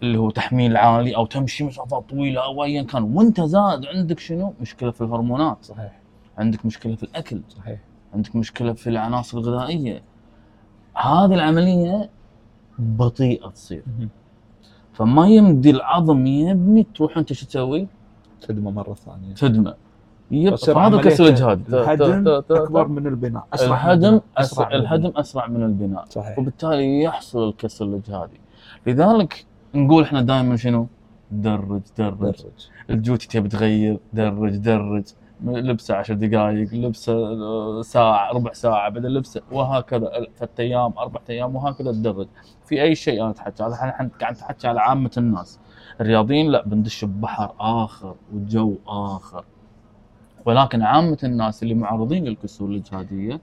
اللي 0.05 0.17
هو 0.17 0.29
تحميل 0.29 0.77
عالي 0.77 1.15
أو 1.15 1.25
تمشي 1.25 1.63
مسافات 1.63 2.09
طويلة 2.09 2.43
أو 2.43 2.63
ايا 2.63 2.83
كان. 2.83 3.03
وأنت 3.03 3.41
زاد 3.41 3.85
عندك 3.85 4.19
شنو؟ 4.19 4.53
مشكلة 4.61 4.91
في 4.91 5.01
الهرمونات. 5.01 5.57
صحيح. 5.61 5.99
عندك 6.37 6.65
مشكلة 6.65 6.95
في 6.95 7.03
الأكل. 7.03 7.41
صحيح. 7.49 7.79
عندك 8.13 8.35
مشكلة 8.35 8.73
في 8.73 8.89
العناصر 8.89 9.37
الغذائية. 9.37 10.01
هذه 10.95 11.33
العملية 11.33 12.09
بطيئة 12.79 13.47
تصير. 13.49 13.83
فما 14.93 15.27
يمدي 15.27 15.69
العظم 15.69 16.25
يبني 16.25 16.87
تروح 16.95 17.17
أنت 17.17 17.33
شو 17.33 17.45
تسوي؟ 17.45 17.87
خدمه 18.47 18.71
مرة 18.71 18.93
ثانية. 18.93 19.33
تدمه. 19.33 19.73
يب 20.31 20.55
عملية 20.67 21.01
كسر 21.01 21.35
ت- 21.35 21.41
الهدم 21.69 22.27
أكبر 22.27 22.87
من 22.87 23.07
البناء. 23.07 23.47
أسرع 23.53 23.93
الهدم. 23.93 24.21
أسرع 24.37 24.67
من 24.69 24.75
الهدم 24.75 25.05
البناء. 25.05 25.19
أسرع 25.21 25.47
من 25.47 25.63
البناء. 25.63 26.05
صحيح. 26.09 26.39
وبالتالي 26.39 27.03
يحصل 27.03 27.49
الكسر 27.49 27.85
الاجهادي 27.85 28.39
لذلك 28.87 29.45
نقول 29.75 30.03
إحنا 30.03 30.21
دائما 30.21 30.55
شنو؟ 30.55 30.87
درج 31.31 31.81
درج. 31.97 32.19
درج. 32.19 32.35
الجوتي 32.89 33.27
تبي 33.27 33.49
تغير 33.49 33.99
درج 34.13 34.55
درج. 34.55 35.03
لبسه 35.43 35.95
عشر 35.95 36.13
دقائق 36.13 36.73
لبسه 36.73 37.13
آه، 37.13 37.81
ساعة 37.81 38.31
ربع 38.33 38.53
ساعة 38.53 38.89
بعدين 38.89 39.11
لبسه 39.11 39.41
وهكذا 39.51 40.11
ثلاث 40.37 40.59
أيام 40.59 40.93
أربعة 40.97 41.21
أيام 41.29 41.55
وهكذا 41.55 41.91
تدرج 41.91 42.27
في 42.65 42.81
أي 42.81 42.95
شيء 42.95 43.21
أنا 43.21 43.29
أتحكى 43.29 43.63
هذا 43.63 43.73
إحنا 43.73 43.89
إحنا 43.89 44.09
قاعد 44.21 44.33
نتحكى 44.33 44.67
على 44.67 44.81
عامة 44.81 45.11
الناس. 45.17 45.59
الرياضيين 46.01 46.51
لا 46.51 46.67
بندش 46.67 47.05
ببحر 47.05 47.53
آخر 47.59 48.15
وجو 48.33 48.75
آخر. 48.87 49.43
ولكن 50.45 50.81
عامة 50.81 51.17
الناس 51.23 51.63
اللي 51.63 51.73
معرضين 51.73 52.25
للكسور 52.25 52.69
الإجهادية 52.69 53.39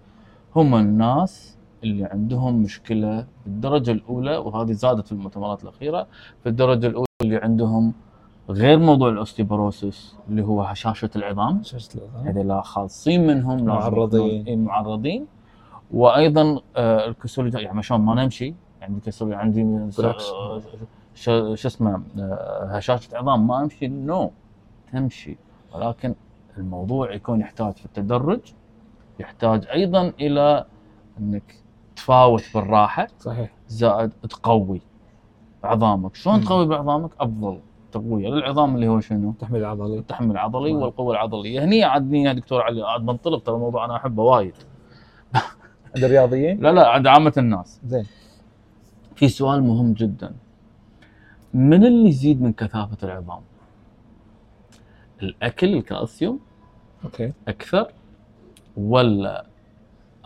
هم 0.56 0.74
الناس 0.74 1.56
اللي 1.84 2.04
عندهم 2.04 2.62
مشكلة 2.62 3.26
بالدرجة 3.46 3.90
الأولى 3.90 4.36
وهذه 4.36 4.72
زادت 4.72 5.06
في 5.06 5.12
المؤتمرات 5.12 5.62
الأخيرة 5.62 6.06
في 6.42 6.48
الدرجة 6.48 6.86
الأولى 6.86 7.06
اللي 7.22 7.36
عندهم 7.36 7.92
غير 8.50 8.78
موضوع 8.78 9.08
ال 9.08 9.16
osteoporosis 9.16 10.16
اللي 10.28 10.42
هو 10.42 10.62
هشاشة 10.62 11.10
العظام. 11.16 11.62
هشاشة 11.62 11.88
العظام. 11.94 12.28
هذول 12.28 12.64
خاصين 12.64 13.26
منهم 13.26 13.64
معرضين. 13.64 14.64
معرضين. 14.64 15.26
وأيضا 15.90 16.60
آه، 16.76 17.06
الكسور 17.08 17.60
يعني 17.60 17.82
شلون 17.82 18.00
ما 18.00 18.14
نمشي 18.14 18.54
عندي 18.82 19.00
كسور 19.00 19.34
عندي 19.34 19.90
شو 21.14 21.52
اسمه 21.54 22.02
آه، 22.18 22.66
هشاشة 22.70 23.16
عظام 23.16 23.46
ما 23.46 23.62
أمشي 23.62 23.88
no 23.88 24.30
تمشي. 24.92 25.36
ولكن 25.74 26.14
الموضوع 26.58 27.14
يكون 27.14 27.40
يحتاج 27.40 27.72
في 27.72 27.86
التدرج 27.86 28.40
يحتاج 29.20 29.66
أيضا 29.66 30.12
إلى 30.20 30.64
إنك 31.20 31.61
تفاوت 32.02 32.42
بالراحة 32.54 33.08
صحيح. 33.18 33.50
زائد 33.68 34.10
تقوي 34.10 34.80
عظامك. 35.64 36.14
شلون. 36.14 36.40
تقوي 36.40 36.66
بعظامك؟ 36.66 37.10
أفضل 37.20 37.60
تقوية. 37.92 38.28
للعظام 38.28 38.74
اللي 38.74 38.88
هو 38.88 39.00
شنو؟ 39.00 39.32
تحميل 39.32 39.64
عضلي 39.64 39.98
التحمل 39.98 40.30
العضلي. 40.30 40.74
والقوة 40.74 41.12
العضلية. 41.12 41.64
هني 41.64 41.84
عادني 41.84 42.22
يا 42.22 42.32
دكتور 42.32 42.62
علي 42.62 42.82
عاد 42.82 43.00
بنطلق 43.00 43.42
ترى 43.42 43.54
الموضوع 43.54 43.84
أنا 43.84 43.96
أحبه 43.96 44.22
وايد. 44.22 44.54
عند 45.96 46.04
الرياضيين؟ 46.04 46.60
لا 46.60 46.72
لا 46.72 46.88
عند 46.88 47.06
عامة 47.06 47.32
الناس. 47.38 47.80
زين. 47.84 48.06
في 49.14 49.28
سؤال 49.28 49.62
مهم 49.62 49.92
جدا. 49.92 50.34
من 51.54 51.84
اللي 51.84 52.08
يزيد 52.08 52.42
من 52.42 52.52
كثافة 52.52 52.96
العظام؟ 53.02 53.40
الأكل 55.22 55.74
الكالسيوم؟ 55.74 56.40
أوكي. 57.04 57.32
أكثر 57.48 57.92
ولا 58.76 59.46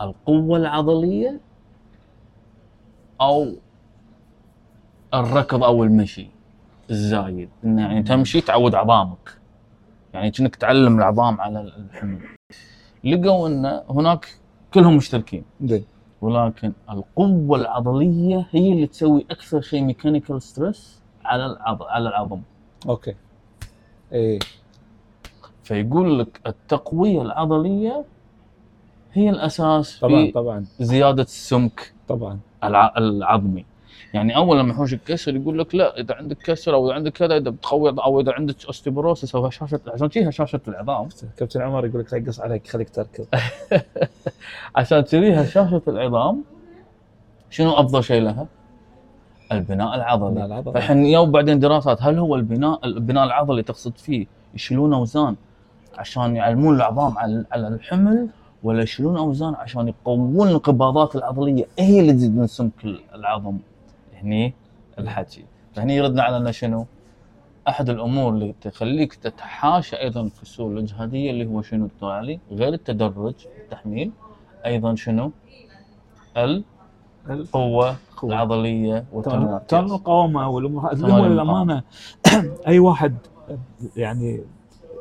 القوة 0.01 0.57
العضلية 0.57 1.46
أو 3.21 3.53
الركض 5.13 5.63
أو 5.63 5.83
المشي 5.83 6.27
الزايد. 6.89 7.49
انه 7.63 7.81
يعني 7.81 8.03
تمشي 8.03 8.41
تعود 8.41 8.75
عظامك. 8.75 9.37
يعني 10.13 10.31
كأنك 10.31 10.55
تعلم 10.55 10.97
العظام 10.97 11.41
على 11.41 11.61
الحمل. 11.61 12.19
لقوا 13.03 13.47
إن 13.47 13.81
هناك 13.89 14.27
كلهم 14.73 14.97
مشتركين. 14.97 15.43
زين. 15.63 15.85
ولكن 16.21 16.73
القوة 16.89 17.57
العضلية 17.57 18.47
هي 18.51 18.73
اللي 18.73 18.87
تسوي 18.87 19.25
أكثر 19.31 19.61
شيء 19.61 19.83
mechanical 19.83 20.41
stress 20.41 21.01
على 21.25 21.45
العظم 21.45 21.85
على 21.85 22.09
العظم. 22.09 22.41
أوكي. 22.89 23.15
إيه. 24.11 24.39
فيقول 25.63 26.19
لك 26.19 26.41
التقوية 26.47 27.21
العضلية 27.21 28.05
هي 29.13 29.29
الأساس 29.29 29.99
طبعا 29.99 30.25
في 30.25 30.31
طبعا. 30.31 30.65
زيادة 30.79 31.23
السمك. 31.23 31.93
طبعا. 32.07 32.39
العظمي. 32.63 33.65
يعني 34.13 34.35
أول 34.35 34.59
لما 34.59 34.73
يحوش 34.73 34.93
الكسر 34.93 35.35
يقول 35.35 35.59
لك 35.59 35.75
لا 35.75 35.99
إذا 35.99 36.15
عندك 36.15 36.37
كسر 36.37 36.73
أو 36.73 36.87
إذا 36.87 36.95
عندك 36.95 37.11
كذا 37.11 37.37
إذا 37.37 37.49
بتقوي 37.49 37.89
أو 37.89 38.19
إذا 38.19 38.31
عندك 38.31 38.65
osteoporosis 38.65 39.35
أو 39.35 39.45
هشاشه 39.45 39.79
عشان 39.87 40.11
شي 40.11 40.29
هشاشه 40.29 40.59
العظام. 40.67 41.09
كابتن 41.37 41.61
عمر 41.61 41.85
يقول 41.85 42.01
لك 42.01 42.13
يقص 42.13 42.39
عليك 42.39 42.67
خليك 42.67 42.89
تركض. 42.89 43.25
عشان 44.75 45.01
كذي 45.01 45.33
هشاشه 45.33 45.81
العظام 45.87 46.43
شنو 47.49 47.73
أفضل 47.73 48.03
شيء 48.03 48.21
لها؟ 48.21 48.47
البناء 49.51 49.95
العضلي. 49.95 50.63
فالحين 50.63 51.05
يوم 51.05 51.31
بعدين 51.31 51.59
دراسات 51.59 52.01
هل 52.01 52.19
هو 52.19 52.35
البناء 52.35 52.85
البناء 52.85 53.23
العضلي 53.23 53.63
تقصد 53.63 53.97
فيه 53.97 54.27
يشيلون 54.53 54.93
أوزان؟ 54.93 55.35
عشان 55.97 56.35
يعلمون 56.35 56.75
العظام 56.75 57.17
على 57.51 57.67
الحمل؟ 57.67 58.27
ولا 58.63 58.83
يشيلون 58.83 59.17
أوزان 59.17 59.55
عشان 59.55 59.87
يقوون 59.87 60.47
الانقباضات 60.47 61.15
العضلية 61.15 61.65
هي 61.79 61.99
اللي 61.99 62.13
تزيد 62.13 62.37
من 62.37 62.47
سمك 62.47 62.85
العظم 63.15 63.57
هني 64.21 64.53
الحكي 64.99 65.45
فهني 65.75 65.95
يردنا 65.95 66.23
على 66.23 66.37
انه 66.37 66.51
شنو؟ 66.51 66.85
أحد 67.67 67.89
الأمور 67.89 68.33
اللي 68.33 68.55
تخليك 68.61 69.13
تتحاشى 69.13 69.95
أيضا 69.95 70.21
الكسور 70.21 70.71
الاجهاديه 70.71 71.31
اللي 71.31 71.45
هو 71.45 71.61
شنو 71.61 71.85
دكتور 71.87 72.11
علي؟ 72.11 72.39
غير 72.51 72.73
التدرج 72.73 73.33
التحميل 73.63 74.11
أيضا 74.65 74.95
شنو؟ 74.95 75.31
القوة. 77.29 77.95
العضلية 78.23 79.05
والتمركز 79.13 79.73
المقاومه 79.73 80.49
والأمور 80.49 80.93
هذه. 80.93 81.27
للأمانة 81.27 81.83
أي 82.67 82.79
واحد 82.79 83.17
يعني 83.97 84.41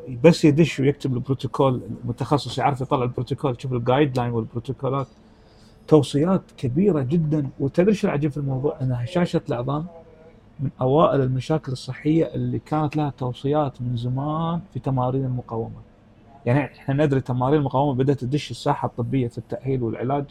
بس 0.09 0.45
يدش 0.45 0.81
ويكتب 0.81 1.15
البروتوكول 1.15 1.81
المتخصص 2.05 2.59
يعرف 2.59 2.81
يطلع 2.81 3.03
البروتوكول 3.03 3.55
يشوف 3.59 3.73
ال 3.73 4.19
guideline 4.19 4.31
والبروتوكولات. 4.31 5.07
توصيات 5.89 6.43
كبيرة 6.57 7.01
جدا. 7.03 7.49
وتدري 7.61 7.95
شو 7.95 8.07
العجيب 8.07 8.31
في 8.31 8.37
الموضوع؟ 8.37 8.77
ان 8.81 8.93
هشاشه 8.93 9.41
العظام 9.49 9.87
من 10.61 10.71
أوائل 10.81 11.21
المشاكل 11.21 11.73
الصحية 11.73 12.25
اللي 12.35 12.59
كانت 12.59 12.97
لها 12.97 13.13
توصيات 13.19 13.83
من 13.83 13.97
زمان 13.97 14.61
في 14.75 14.81
تمارين 14.81 15.25
المقاومة. 15.25 15.81
يعني 16.47 16.65
إحنا 16.65 17.05
ندري 17.07 17.21
تمارين 17.21 17.59
المقاومة 17.59 17.95
بدأت 17.95 18.21
تدش 18.21 18.51
الساحة 18.51 18.87
الطبية 18.89 19.29
في 19.29 19.39
التأهيل 19.39 19.83
والعلاج. 19.83 20.25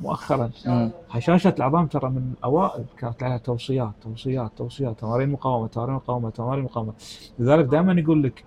مؤخرا. 0.00 0.50
مم. 0.66 0.90
هشاشة 1.10 1.54
العظام 1.58 1.86
ترى 1.86 2.10
من 2.10 2.32
الأوائل 2.38 2.84
كانت 2.98 3.22
لها 3.22 3.38
توصيات 3.38 3.90
توصيات 4.02 4.50
توصيات 4.56 5.00
تمارين 5.00 5.28
مقاومة 5.30 5.66
تمارين 5.68 5.94
مقاومة 5.94 6.30
تمارين 6.30 6.64
مقاومة. 6.64 6.92
لذلك 7.38 7.64
دائما 7.64 7.92
يقول 8.00 8.22
لك 8.22 8.44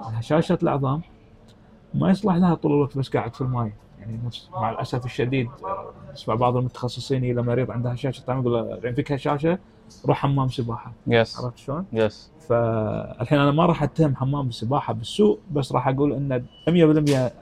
هشاشة 0.00 0.58
العظام 0.62 1.00
ما 1.94 2.10
يصلح 2.10 2.34
لها 2.34 2.54
طول 2.54 2.72
الوقت 2.72 2.98
بس 2.98 3.08
قاعد 3.08 3.34
في 3.34 3.40
الماء 3.40 3.70
يعني 4.00 4.18
مع 4.52 4.70
الأسف 4.70 5.04
الشديد 5.04 5.48
آه، 5.64 5.90
نسمع 6.12 6.34
بعض 6.34 6.56
المتخصصين 6.56 7.24
إذا 7.24 7.42
مريض 7.42 7.70
عنده 7.70 7.90
هشاشة 7.90 8.22
عظام 8.22 8.40
يقول 8.40 8.52
له 8.52 8.74
"الحين 8.74 8.94
فيك 8.94 9.12
هشاشة 9.12 9.58
روح 10.06 10.18
حمام 10.18 10.48
سباحة. 10.48 10.92
يس 11.06 11.40
عرفت 11.44 11.58
شلون؟ 11.58 11.84
يس 11.92 12.30
فالحين 12.48 13.38
أنا 13.38 13.50
ما 13.50 13.66
راح 13.66 13.82
أتهم 13.82 14.16
حمام 14.16 14.48
السباحة 14.48 14.92
بالسوء 14.92 15.38
بس 15.52 15.72
راح 15.72 15.88
أقول 15.88 16.12
إن 16.12 16.44
100% 16.68 17.32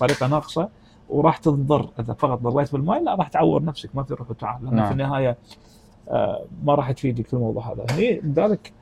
طريقة 0.00 0.26
ناقصة. 0.26 0.68
وراح 1.08 1.36
تنضر 1.36 1.88
إذا 2.00 2.12
فقط 2.12 2.38
ضريت 2.42 2.72
بالماء 2.72 3.02
لا 3.02 3.14
راح 3.14 3.28
تعور 3.28 3.64
نفسك 3.64 3.90
ما 3.96 4.02
في 4.02 4.14
روح 4.14 4.30
وتعال. 4.30 4.64
لأن 4.64 4.74
نعم. 4.74 4.86
في 4.86 4.92
النهاية 4.92 5.36
آه، 6.08 6.44
ما 6.64 6.74
راح 6.74 6.90
تفيدك 6.92 7.26
في 7.26 7.34
الموضوع 7.34 7.72
هذا. 7.72 7.84
هني 7.90 8.20
لذلك 8.20 8.72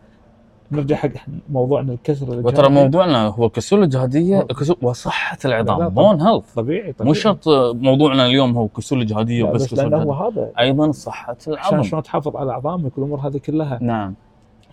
نرجع 0.73 0.97
حق 0.97 1.09
موضوعنا 1.50 1.93
الكسر 1.93 2.25
وترى 2.31 2.67
الجهدي. 2.67 2.69
موضوعنا 2.75 3.26
هو 3.26 3.47
الكسور 3.47 3.79
الاجهاديه 3.79 4.41
الكسور 4.41 4.76
وصحة 4.83 5.38
العظام 5.45 5.88
bone 5.88 6.21
health 6.21 6.52
طبيعي 6.55 6.93
طبيعي 6.93 7.09
مو 7.09 7.12
شرط 7.14 7.49
موضوعنا 7.75 8.26
اليوم 8.26 8.57
هو 8.57 8.69
كسور 8.69 8.99
الاجهاديه 8.99 9.43
لا، 9.45 9.50
وبس 9.50 9.62
بس 9.62 9.75
كسور 9.75 9.88
لأنه 9.88 10.02
هو. 10.12 10.12
هذا 10.29 10.50
أيضا 10.59 10.93
صحة 10.93 11.37
عشان 11.41 11.52
العظم 11.52 11.83
شلون 11.83 12.02
تحافظ 12.02 12.37
على 12.37 12.52
عظامك 12.52 12.99
والامور 12.99 13.21
هذه 13.21 13.37
كلها. 13.38 13.79
نعم. 13.83 14.14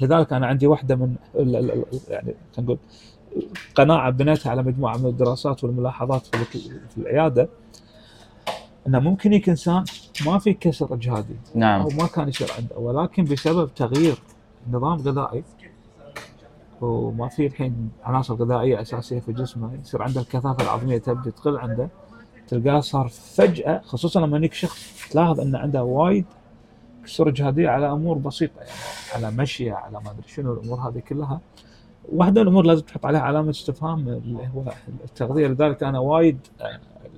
لذلك 0.02 0.34
أنا 0.34 0.48
عندي 0.48 0.68
واحدة 0.68 0.96
من 0.96 1.16
ال- 1.36 1.56
ال- 1.56 1.72
ال- 1.72 1.84
يعني 2.10 2.34
خلينا 2.56 2.72
نقول 2.72 2.78
قناعة 3.76 4.10
بنيتها 4.10 4.50
على 4.50 4.64
مجموعة 4.64 4.98
من 4.98 5.06
الدراسات 5.06 5.64
والملاحظات 5.64 6.26
في 6.26 6.36
ال- 6.56 6.80
في 6.90 6.98
العيادة 6.98 7.50
إنه 8.88 9.00
ممكن 9.00 9.34
يكون 9.34 9.50
إنسان 9.52 9.84
ما 10.26 10.40
في 10.40 10.54
كسر 10.54 10.94
اجهادي 10.94 11.36
نعم. 11.56 11.82
أو 11.82 11.90
ما 11.90 12.08
كان 12.08 12.30
يصير 12.30 12.48
عنده 12.58 12.78
ولكن 12.78 13.24
بسبب 13.24 13.70
تغيير 13.76 14.22
نظام 14.72 14.98
غذائي 15.00 15.44
وما 16.82 17.28
في 17.28 17.46
الحين 17.48 17.90
عناصر 18.04 18.34
غذائية 18.34 18.82
أساسية 18.82 19.20
في 19.20 19.34
جسمه 19.34 19.74
يصير 19.82 20.02
عنده 20.02 20.22
الكثافة 20.22 20.64
العظمية 20.64 20.98
تبدأ 20.98 21.30
تقل 21.32 21.58
عنده 21.58 21.90
تلقاه 22.48 22.80
صار 22.80 23.08
فجأة 23.08 23.82
خصوصا 23.86 24.20
لما 24.20 24.38
يجيك 24.38 24.54
شخص 24.54 25.08
تلاحظ 25.12 25.40
إنه 25.40 25.60
عنده 25.60 25.84
وايد 25.84 26.26
كسور 27.06 27.30
اجهاديه 27.30 27.70
على 27.70 27.92
أمور 27.92 28.18
بسيطة 28.18 28.60
يعني 28.60 29.26
على 29.26 29.32
مشيه 29.38 29.74
على 29.74 29.94
ما 30.06 30.12
أدري 30.12 30.28
شنو 30.28 30.54
الأمور 30.54 30.80
هذه 30.80 31.00
كلها. 31.00 31.40
واحدة 32.14 32.42
من 32.42 32.48
الأمور 32.48 32.66
لازم 32.66 32.84
تحط 32.86 33.06
عليها 33.06 33.22
علامة 33.22 33.50
استفهام 33.50 34.08
اللي 34.10 34.50
هو 34.56 34.64
التغذية 35.04 35.48
لذلك 35.48 35.84
أنا 35.84 36.00
وايد 36.00 36.40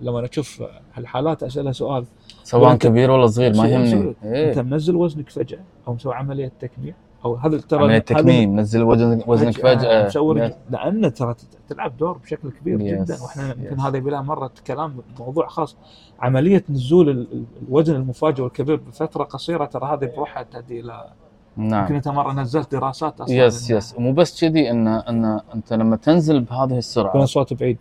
لما 0.01 0.25
أشوف 0.32 0.63
هالحالات 0.93 1.43
أسألها 1.43 1.71
سؤال 1.71 2.06
سواء 2.43 2.75
كبير 2.75 3.12
ولا 3.12 3.27
صغير 3.27 3.56
ما 3.58 3.67
يهمني 3.67 3.91
صغير. 3.91 4.10
أنت 4.10 4.58
إيه. 4.58 4.62
منزل 4.62 4.95
وزنك 4.95 5.30
فجأة 5.30 5.60
أو 5.88 5.93
مسوي 5.93 6.13
عملية 6.15 6.51
تكميم 6.60 6.93
أو 7.25 7.36
هذا 7.36 7.58
ترى 7.58 7.84
عملية 7.84 7.97
تكميم 7.97 8.60
نزل 8.60 8.84
وزن 8.84 9.21
وزنك 9.27 9.58
فجأة 9.58 10.06
مسوي 10.08 10.41
يس. 10.41 10.54
لأن 10.69 11.13
ترى 11.13 11.36
تلعب 11.69 11.97
دور 11.97 12.17
بشكل 12.17 12.51
كبير 12.51 12.80
Yes. 12.80 12.84
جدا 13.06 13.17
وإحنا 13.23 13.56
يمكن. 13.60 13.80
هذا 13.80 13.97
يبي 13.97 14.10
لها 14.10 14.21
مرة 14.21 14.51
كلام 14.67 14.95
موضوع 15.19 15.47
خاص 15.47 15.77
عملية 16.19 16.63
نزول 16.69 17.10
ال- 17.10 17.27
ال- 17.34 17.45
الوزن 17.67 17.95
المفاجئ 17.95 18.41
والكبير 18.43 18.75
بفترة 18.75 19.23
قصيرة 19.23 19.65
ترى 19.65 19.86
هذه 19.93 20.12
بروحها 20.15 20.43
تؤدي 20.43 20.80
إلى 20.80 21.10
يمكن 21.58 21.70
نعم 21.70 21.94
أنت 21.94 22.08
مرة 22.08 22.34
نزلت 22.34 22.72
دراسات 22.72 23.22
أصلا 23.22 23.36
yes 23.36 23.71
yes 23.71 23.95
ومو 23.96 24.14
بس 24.14 24.42
كذي 24.42 24.72
إن 24.72 24.88
إن 24.88 25.26
أنت 25.56 25.74
لما 25.74 25.96
تنزل 25.96 26.40
بهذه 26.42 26.64
يكون 26.66 26.78
السرعه 26.78 27.24
الصوت 27.24 27.54
بعيد 27.54 27.78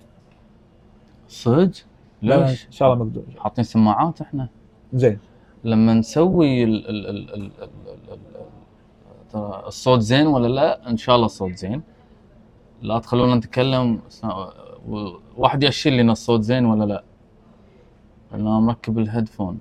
صدق 1.29 1.71
لا 2.23 2.39
ان 2.39 2.47
ليش؟ 2.47 2.67
شاء 2.71 2.93
الله 2.93 3.05
مقدور 3.05 3.25
حاطين 3.39 3.65
سماعات 3.65 4.21
إحنا 4.21 4.49
زين 4.93 5.19
لما 5.65 5.95
نسوي 5.95 6.65
ال 6.65 6.89
ال 6.89 7.07
ال 7.07 7.35
ال 7.35 7.35
ال 7.35 7.51
ال 8.09 8.13
ال 8.13 8.21
ترى 9.33 9.63
الصوت 9.67 10.01
زين 10.01 10.27
ولا 10.27 10.49
لا؟ 10.49 10.91
إن 10.91 10.97
شاء 10.97 11.15
الله 11.17 11.27
الصوت 11.27 11.53
زين. 11.57 11.83
لا 12.83 12.99
تخلونا 12.99 13.35
نتكلم 13.35 14.01
واحد 15.37 15.63
يشيل 15.63 15.97
لنا 15.97 16.13
الصوت 16.13 16.43
زين 16.43 16.65
ولا 16.67 16.85
لا؟ 16.85 17.05
أنا 18.35 18.61
مركب 18.61 18.99
ال 18.99 19.04
headphone. 19.04 19.59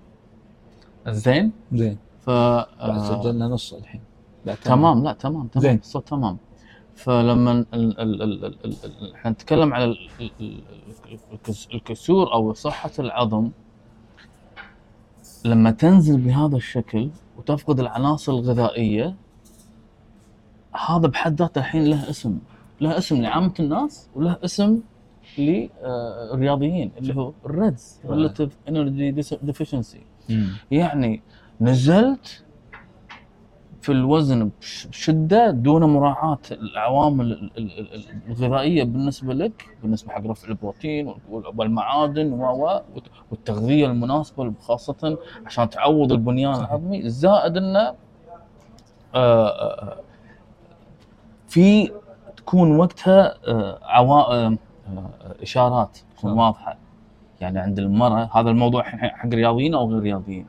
زين؟ 1.08 1.52
زين 1.74 1.98
ف 2.22 2.30
بعد 2.30 2.68
آه، 2.82 3.22
سجلنا 3.22 3.48
نص 3.48 3.74
الحين. 3.74 4.02
لا 4.46 4.56
تمام. 4.56 5.04
لا 5.04 5.14
تمام 5.14 5.48
تمام. 5.48 5.64
زين. 5.64 5.76
الصوت 5.78 6.08
تمام. 6.08 6.38
فلما 6.96 7.66
إحنا 9.16 9.32
نتكلم 9.32 9.74
على 9.74 9.84
ال- 9.84 10.10
ال- 10.22 10.32
ال- 10.42 10.62
الكس- 11.34 11.68
الكسور 11.74 12.34
أو 12.34 12.54
صحة 12.54 12.92
العظم. 13.00 13.50
لما 15.46 15.72
تنزل 15.72 16.18
بهذا 16.22 16.56
الشكل 16.56 17.10
وتفقد 17.38 17.80
العناصر 17.80 18.32
الغذائية 18.32 19.16
هذا 20.88 21.08
بحد 21.08 21.40
ذاته 21.42 21.60
الحين 21.60 21.86
له 21.86 22.10
اسم. 22.10 22.38
له 22.82 22.98
اسم 22.98 23.22
لعامة 23.22 23.54
الناس 23.60 24.10
وله 24.16 24.38
اسم 24.46 24.80
للرياضيين 25.38 26.92
اللي 26.98 27.16
هو 27.16 27.34
الريدز 27.46 28.00
Relative 28.08 28.50
Energy 28.70 29.26
Deficiency. 29.50 29.98
يعني 30.72 31.22
نزلت 31.62 32.44
في 33.82 33.92
الوزن 33.92 34.52
بش- 34.62 34.88
بشدة 34.88 35.52
دون 35.52 35.84
مراعاة 35.84 36.38
العوامل 36.52 37.32
ال- 37.32 37.52
ال- 37.58 37.96
ال- 37.96 38.22
الغذائية 38.28 38.84
بالنسبة 38.84 39.34
لك 39.34 39.66
بالنسبة 39.84 40.12
حق 40.14 40.22
رفع 40.28 40.48
البروتين 40.48 41.08
وال- 41.30 41.54
والمعادن 41.58 42.34
والتغذية 43.32 43.86
المناسبة 43.88 44.54
خاصة 44.62 45.18
عشان 45.46 45.70
تعوض 45.70 46.12
البنيان. 46.12 46.56
العظمي 46.60 47.10
زائد 47.10 47.58
انه 47.58 47.94
آه، 49.16 49.48
آه، 49.48 49.98
في 51.48 51.92
تكون 52.38 52.76
وقتها 52.78 53.34
آه، 53.48 53.80
عوا... 53.84 54.34
آه، 54.34 54.48
آه، 54.48 55.10
إشارات 55.42 55.98
تكون 56.18 56.32
صح. 56.32 56.38
واضحة 56.38 56.78
يعني 57.42 57.60
عند 57.60 57.80
المرأة 57.80 58.30
هذا 58.34 58.50
الموضوع 58.50 58.84
حق 58.84 59.26
رياضيين 59.34 59.74
أو 59.76 59.90
غير 59.92 60.00
رياضيين 60.00 60.46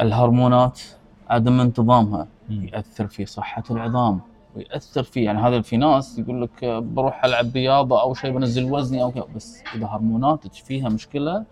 الهرمونات 0.00 0.80
عدم 1.28 1.60
انتظامها 1.60 2.26
ياثر 2.50 3.06
في 3.06 3.26
صحة 3.26 3.62
العظام 3.70 4.20
وياثر 4.56 5.02
في 5.02 5.22
يعني 5.22 5.38
هذا 5.38 5.60
في 5.60 5.76
ناس 5.76 6.18
يقول 6.18 6.42
لك 6.42 6.64
بروح 6.64 7.24
ألعب 7.24 7.46
رياضة 7.54 8.02
أو 8.02 8.14
شيء 8.14 8.30
بنزل 8.32 8.72
وزني 8.72 9.02
أو 9.02 9.10
كذا 9.10 9.26
بس 9.36 9.62
إذا 9.74 9.86
هرموناتك 9.86 10.52
فيها 10.52 10.88
مشكلة 10.88 11.44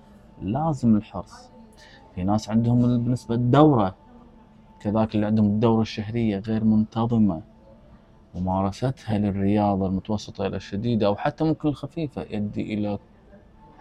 لازم 0.42 0.96
الحرص. 0.96 1.50
في 2.14 2.24
ناس 2.24 2.50
عندهم 2.50 2.82
بالنسبة 2.82 3.36
للدورة 3.36 3.94
كذاك 4.80 5.14
اللي 5.14 5.26
عندهم 5.26 5.46
الدورة 5.46 5.82
الشهرية 5.82 6.38
غير 6.38 6.64
منتظمة 6.64 7.42
ممارستها 8.34 9.18
للرياضة 9.18 9.86
المتوسطة 9.86 10.46
إلى 10.46 10.56
الشديدة 10.56 11.06
أو 11.06 11.16
حتى 11.16 11.44
ممكن 11.44 11.68
الخفيفة 11.68 12.22
يؤدي 12.22 12.74
إلى 12.74 12.98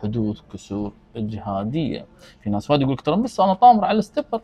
حدوث 0.03 0.39
كسور 0.53 0.91
اجهاديه 1.15 2.05
في 2.43 2.49
ناس 2.49 2.69
وايد 2.71 2.81
يقول 2.81 2.93
لك 2.93 3.01
ترى 3.01 3.15
بس 3.21 3.39
أنا 3.39 3.53
طامر 3.53 3.85
على 3.85 3.99
ال 3.99 4.04
stepper 4.04 4.41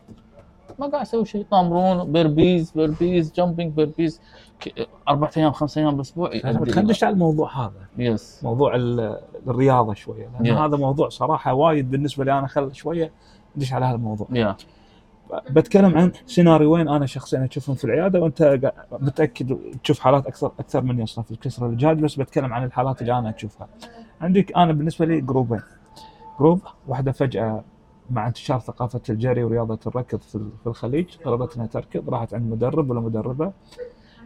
ما 0.78 0.86
قاعد 0.86 1.02
أسوي 1.02 1.24
شيء 1.24 1.46
طامرون 1.50 2.12
burpees 2.12 2.70
burpees 2.70 3.32
jumping 3.32 3.72
burpees 3.72 4.20
ك- 4.60 4.88
أربع 5.08 5.30
أيام 5.36 5.52
خمس 5.52 5.78
أيام 5.78 5.90
بالأسبوع. 5.90 6.30
خلينا 6.40 6.80
ندش 6.80 7.04
على 7.04 7.12
الموضوع 7.12 7.64
هذا. 7.64 7.72
yes 7.98 8.40
موضوع 8.44 8.74
ال- 8.74 9.18
الرياضة 9.48 9.94
شوية. 9.94 10.28
لأن 10.40 10.56
Yeah. 10.56 10.60
هذا 10.60 10.76
موضوع 10.76 11.08
صراحة 11.08 11.54
وايد 11.54 11.90
بالنسبة 11.90 12.24
لي 12.24 12.38
أنا 12.38 12.46
خل 12.46 12.74
شوية 12.74 13.10
ندش 13.56 13.72
على 13.72 13.84
هذا 13.84 13.94
الموضوع 13.94 14.26
يا 14.32 14.56
بتكلم 15.50 15.98
عن 15.98 16.12
سيناريوين 16.26 16.88
أنا 16.88 17.06
شخصيا 17.06 17.44
أشوفهم 17.50 17.76
في 17.76 17.84
العيادة 17.84 18.20
وأنت 18.20 18.72
متأكد 18.92 19.58
تشوف 19.84 19.98
حالات 20.00 20.26
أكثر 20.26 20.46
أكثر 20.60 20.80
مني 20.82 21.02
أصلا 21.02 21.24
في 21.24 21.30
الكسر 21.30 21.66
الجهادي 21.66 21.96
بس 22.00 22.14
بتكلم 22.14 22.52
عن 22.52 22.64
الحالات 22.64 23.02
اللي 23.02 23.18
أنا 23.18 23.34
أشوفها. 23.36 23.68
عندك 24.20 24.56
أنا 24.56 24.72
بالنسبة 24.72 25.06
لي 25.06 25.20
جروبين. 25.20 25.60
group 26.40 26.60
واحدة 26.88 27.12
فجأة 27.12 27.64
مع 28.10 28.26
انتشار 28.26 28.58
ثقافة 28.58 29.00
الجري 29.10 29.44
ورياضة 29.44 29.78
الركض 29.86 30.18
في 30.20 30.34
ال- 30.34 30.50
في 30.62 30.66
الخليج 30.66 31.16
قررت 31.24 31.56
انها 31.56 31.66
تركض 31.66 32.10
راحت 32.10 32.34
عند 32.34 32.52
مدرب 32.52 32.90
ولا 32.90 33.00
مدربة. 33.00 33.52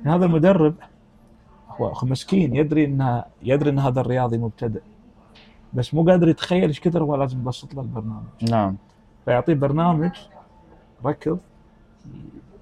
هذا 0.05 0.25
المدرب 0.25 0.75
هو 1.69 1.93
مسكين 2.03 2.57
يدري 2.57 2.85
انها 2.85 3.27
يدري 3.43 3.71
إن 3.71 3.79
هذا 3.79 4.01
الرياضي 4.01 4.39
مبتدئ 4.39 4.81
بس 5.75 5.95
مو 5.95 6.05
قادر 6.05 6.29
يتخيل 6.29 6.69
إيش 6.69 6.81
كثر 6.81 7.03
هو 7.03 7.17
لازم 7.17 7.39
يبسط 7.41 7.75
له 7.75 7.83
البرنامج. 7.83 8.51
نعم 8.51 8.77
فيعطيه 9.25 9.55
برنامج 9.55 10.11
ركض 11.05 11.39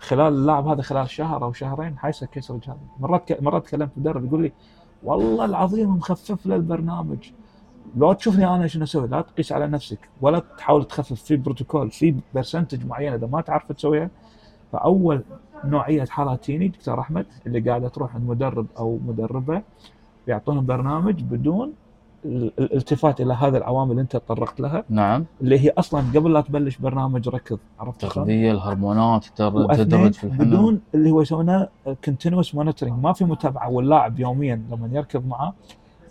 خلال 0.00 0.32
اللاعب 0.32 0.66
هذا 0.66 0.82
خلال 0.82 1.10
شهر 1.10 1.44
أو 1.44 1.52
شهرين 1.52 1.98
حيصير 1.98 2.28
كسر 2.32 2.56
جهادي 2.56 2.76
مرات 3.00 3.32
ك... 3.32 3.42
مرات 3.42 3.68
كلمت 3.68 3.90
مدرب 3.96 4.24
يقول 4.24 4.42
لي 4.42 4.52
والله 5.02 5.44
العظيم 5.44 5.90
مخفف 5.90 6.46
له 6.46 6.56
البرنامج. 6.56 7.30
لو 7.96 8.12
تشوفني 8.12 8.46
أنا 8.46 8.66
شنو 8.66 8.84
أسوي 8.84 9.08
لا 9.08 9.20
تقيس 9.20 9.52
على 9.52 9.66
نفسك 9.66 9.98
ولا 10.20 10.38
تحاول 10.58 10.84
تخفف 10.84 11.22
في 11.22 11.36
بروتوكول 11.36 11.90
في 11.90 12.14
برسنتج 12.34 12.86
معين 12.86 13.12
إذا 13.12 13.26
ما 13.26 13.40
تعرف 13.40 13.72
تسويها. 13.72 14.10
فأول 14.72 15.22
نوعية 15.64 16.04
حالات 16.04 16.44
تجيني 16.44 16.68
دكتور 16.68 17.00
أحمد 17.00 17.26
اللي 17.46 17.60
قاعدة 17.60 17.88
تروح 17.88 18.14
عند 18.14 18.28
مدرب 18.28 18.66
أو 18.78 18.98
مدربة 19.06 19.62
يعطونهم 20.26 20.66
برنامج 20.66 21.22
بدون 21.22 21.72
الالتفات 22.24 23.20
إلى 23.20 23.34
هذه 23.34 23.56
العوامل 23.56 23.90
اللي 23.90 24.02
أنت 24.02 24.12
تطرقت 24.12 24.60
لها. 24.60 24.84
نعم. 24.88 25.24
اللي 25.40 25.58
هي 25.58 25.70
أصلا 25.70 26.00
قبل 26.00 26.32
لا 26.32 26.40
تبلش 26.40 26.76
برنامج 26.78 27.28
ركض 27.28 27.58
عرفت؟ 27.80 28.04
التغذيه 28.04 28.52
الهرمونات 28.52 29.26
تدرج 29.36 30.12
في 30.12 30.24
الحمل. 30.24 30.46
بدون 30.46 30.80
اللي 30.94 31.10
هو 31.10 31.22
يسمونه 31.22 31.68
continuous 32.04 32.54
monitoring 32.54 33.04
ما 33.04 33.12
في 33.12 33.24
متابعة 33.24 33.70
واللاعب 33.70 34.20
يوميا 34.20 34.62
لما 34.70 34.88
يركض 34.92 35.26
معه 35.26 35.54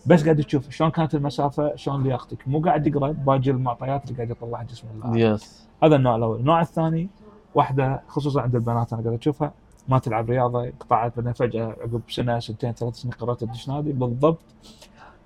بس 0.05 0.23
قاعد 0.23 0.43
تشوف 0.43 0.69
شلون 0.69 0.89
كانت 0.89 1.15
المسافة 1.15 1.75
شلون 1.75 2.03
لياقتك. 2.03 2.47
مو 2.47 2.59
قاعد 2.61 2.87
يقرأ 2.87 3.11
باقي 3.11 3.49
المعطيات 3.49 4.03
اللي 4.05 4.15
قاعد 4.15 4.29
يطلعها 4.29 4.63
جسم 4.63 4.87
اللاعب. 4.95 5.15
yes 5.15 5.67
هذا 5.83 5.95
النوع 5.95 6.15
الأول. 6.15 6.39
النوع 6.39 6.61
الثاني 6.61 7.09
واحدة 7.55 8.01
خصوصا 8.07 8.41
عند 8.41 8.55
البنات 8.55 8.93
أنا 8.93 9.01
قاعد 9.01 9.17
أشوفها 9.19 9.51
ما 9.87 9.99
تلعب 9.99 10.29
رياضة 10.29 10.71
قطعت 10.79 11.17
بعدين 11.17 11.33
فجأة 11.33 11.65
عقب 11.65 12.01
سنة 12.09 12.39
سنتين 12.39 12.71
ثلاث 12.71 12.95
سنين 12.95 13.13
قررت 13.13 13.39
تدش 13.39 13.69
نادي 13.69 13.91
بالضبط. 13.91 14.39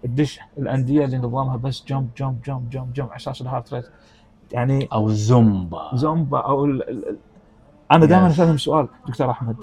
تدش 0.03 0.39
الأندية 0.57 1.05
اللي 1.05 1.17
نظامها 1.17 1.57
بس 1.57 1.85
jump 1.87 2.09
jump 2.17 2.41
jump 2.41 2.69
jump 2.69 2.93
jump 2.93 3.07
على 3.07 3.15
أساس 3.15 3.41
ال 3.41 3.46
heart 3.46 3.73
rate. 3.73 3.85
يعني 4.51 4.87
أو 4.93 5.09
زومبا. 5.09 5.89
زومبا 5.93 6.39
أو 6.39 6.65
ال... 6.65 6.89
ال... 6.89 7.09
ال- 7.09 7.17
أنا 7.91 8.05
دائما. 8.05 8.27
أسألهم 8.27 8.57
سؤال 8.57 8.87
دكتور 9.07 9.31
أحمد. 9.31 9.55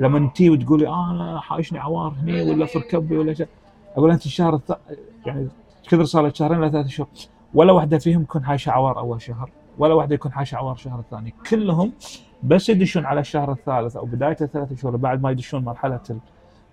لما 0.00 0.30
تي 0.34 0.50
وتقولي 0.50 0.86
آه 0.86 1.10
أنا 1.10 1.40
حايشني 1.40 1.78
عوار 1.78 2.12
هني 2.12 2.50
ولا 2.50 2.66
في 2.66 2.78
ركبي 2.78 3.18
ولا 3.18 3.34
شيء. 3.34 3.48
أقول 3.96 4.10
أنت 4.10 4.26
الشهر 4.26 4.54
الث... 4.54 4.72
يعني 5.26 5.48
كثر 5.88 6.04
صار 6.04 6.26
لك 6.26 6.34
شهرين 6.34 6.58
ولا 6.58 6.70
ثلاث 6.70 6.86
شهور. 6.86 7.08
ولا 7.54 7.72
واحدة 7.72 7.98
فيهم 7.98 8.22
يكون 8.22 8.44
حايشة 8.44 8.70
عوار 8.70 8.98
أول 8.98 9.22
شهر 9.22 9.50
ولا 9.78 9.94
واحدة 9.94 10.14
يكون 10.14 10.32
حايشة 10.32 10.56
عوار 10.56 10.72
الشهر 10.72 10.98
الثاني 11.00 11.34
كلهم 11.50 11.92
بس 12.42 12.68
يدشون 12.68 13.06
على 13.06 13.20
الشهر 13.20 13.52
الثالث 13.52 13.96
أو 13.96 14.04
بداية 14.04 14.36
الثلاث 14.40 14.80
شهور 14.80 14.96
بعد 14.96 15.22
ما 15.22 15.30
يدشون 15.30 15.64
مرحلة 15.64 16.00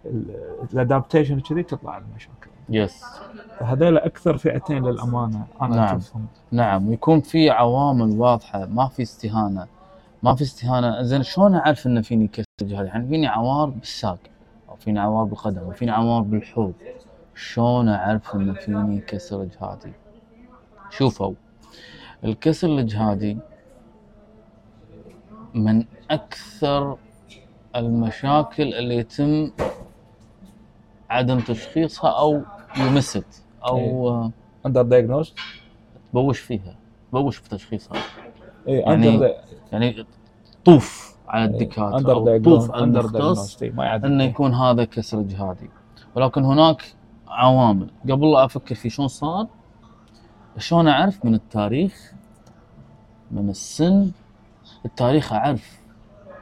ال... 0.05 0.25
ال 0.73 0.79
adaptation 0.79 1.39
كذي 1.39 1.63
تطلع 1.63 1.97
المشاكل. 1.97 2.48
yes 2.69 3.03
فهذول 3.59 3.97
أكثر 3.97 4.37
فئتين 4.37 4.85
للأمانة 4.85 5.47
أنا 5.61 5.75
نعم. 5.75 5.97
أشوفهم. 5.97 6.25
نعم. 6.51 6.87
ويكون 6.87 7.21
في 7.21 7.49
عوامل 7.49 8.19
واضحة 8.19 8.65
ما 8.65 8.87
في 8.87 9.01
استهانة. 9.01 9.67
ما 10.23 10.35
في 10.35 10.41
استهانة. 10.41 11.01
زين 11.01 11.23
شلون 11.23 11.55
أعرف 11.55 11.87
إن 11.87 12.01
فيني 12.01 12.27
كسر 12.27 12.43
جهازي 12.61 12.87
يعني 12.87 13.07
فيني 13.07 13.27
عوار 13.27 13.69
بالساق 13.69 14.19
أو 14.69 14.75
فيني 14.75 14.99
عوار 14.99 15.23
بالقدم 15.23 15.61
أو 15.61 15.71
فيني 15.71 15.91
عوار 15.91 16.21
بالحوض. 16.21 16.73
شلون 17.35 17.89
أعرف 17.89 18.35
إن 18.35 18.53
فيني 18.53 18.99
كسر 18.99 19.43
جهادي؟ 19.43 19.93
شوفوا 20.89 21.33
الكسر 22.23 22.67
الجهادي 22.67 23.37
من 25.53 25.85
أكثر 26.11 26.97
المشاكل 27.75 28.73
اللي 28.73 28.95
يتم 28.95 29.51
عدم 31.09 31.39
تشخيصها 31.39 32.09
أو 32.09 32.41
missed 32.77 33.43
أو 33.65 33.77
إيه. 33.77 34.31
under 34.65 34.81
diagnosed 34.81 35.37
تبوش 36.11 36.39
فيها. 36.39 36.75
تبوش 37.11 37.37
في 37.37 37.49
تشخيصها. 37.49 37.97
اي 38.67 38.73
يعني 38.73 39.33
يعني 39.71 40.05
طوف 40.65 41.15
على 41.27 41.45
الدكاترة 41.45 41.97
under 41.97 42.13
أو 42.13 42.39
طوف 42.43 42.71
على 42.71 42.83
under 42.83 43.05
المختص 43.05 43.61
يعدل. 43.61 44.05
إنه 44.11 44.23
يكون 44.23 44.53
هذا 44.53 44.83
كسر 44.83 45.21
جهادي. 45.21 45.69
ولكن 46.15 46.43
هناك 46.43 46.95
عوامل. 47.27 47.89
قبل 48.03 48.31
لا 48.31 48.45
أفكر 48.45 48.75
في 48.75 48.89
شلون 48.89 49.07
صار 49.07 49.47
شلون 50.57 50.87
أعرف 50.87 51.25
من 51.25 51.33
التاريخ 51.33 52.13
من 53.31 53.49
السن؟ 53.49 54.11
التاريخ 54.85 55.33
أعرف. 55.33 55.79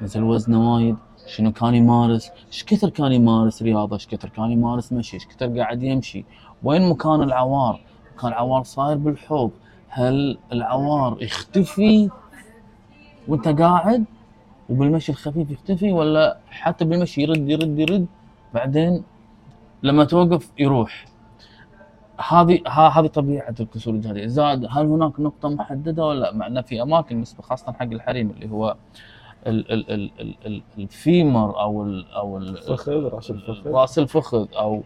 نزل 0.01 0.23
وزنه 0.23 0.73
وايد. 0.73 0.95
شنو 1.27 1.51
كان 1.51 1.75
يمارس؟ 1.75 2.31
إيش 2.47 2.63
كثر 2.63 2.89
كان 2.89 3.11
يمارس 3.11 3.61
رياضة؟ 3.61 3.95
إيش 3.95 4.07
كثر 4.07 4.29
كان 4.29 4.51
يمارس 4.51 4.93
مشي؟ 4.93 5.17
إيش 5.17 5.27
كثر 5.27 5.59
قاعد 5.59 5.83
يمشي؟ 5.83 6.25
وين 6.63 6.89
مكان 6.89 7.21
العوار؟ 7.23 7.79
كان 8.21 8.33
عوار 8.33 8.63
صاير 8.63 8.97
بالحوض. 8.97 9.51
هل 9.89 10.37
العوار 10.51 11.23
يختفي 11.23 12.09
وانت 13.27 13.47
قاعد 13.47 14.05
وبالمشي 14.69 15.11
الخفيف 15.11 15.51
يختفي 15.51 15.91
ولا 15.91 16.37
حتى 16.49 16.85
بالمشي 16.85 17.21
يرد 17.21 17.49
يرد 17.49 17.79
يرد؟ 17.79 18.05
بعدين 18.53 19.03
لما 19.83 20.03
توقف 20.03 20.51
يروح. 20.59 21.05
هذه 22.29 22.61
هذه 22.67 23.07
طبيعة 23.07 23.55
الكسور 23.59 23.93
الجهاديه 23.93 24.27
زاد 24.27 24.65
هل 24.69 24.85
هناك 24.85 25.19
نقطة 25.19 25.49
محددة 25.49 26.05
ولا؟ 26.05 26.33
مع 26.33 26.61
في 26.61 26.81
أماكن 26.81 27.23
خاصة 27.41 27.71
حق 27.71 27.83
الحريم 27.83 28.29
اللي 28.29 28.49
هو 28.51 28.75
ال 29.47 29.71
ال 29.71 29.91
ال 29.91 30.11
ال 30.19 30.35
ال 30.45 30.61
ال 30.77 30.91
femur 30.91 31.59
أو 31.61 31.83
ال 31.83 32.11
أو 32.11 32.37
ال 32.37 32.57
فخذ 32.57 32.91
رأس 32.91 33.31
الفخذ. 33.31 33.71
رأس 33.71 33.99
الفخذ 33.99 34.47
أو 34.55 34.83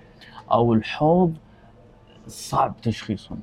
أو 0.51 0.73
الحوض 0.73 1.33
صعب 2.27 2.73
تشخيصهم. 2.81 3.39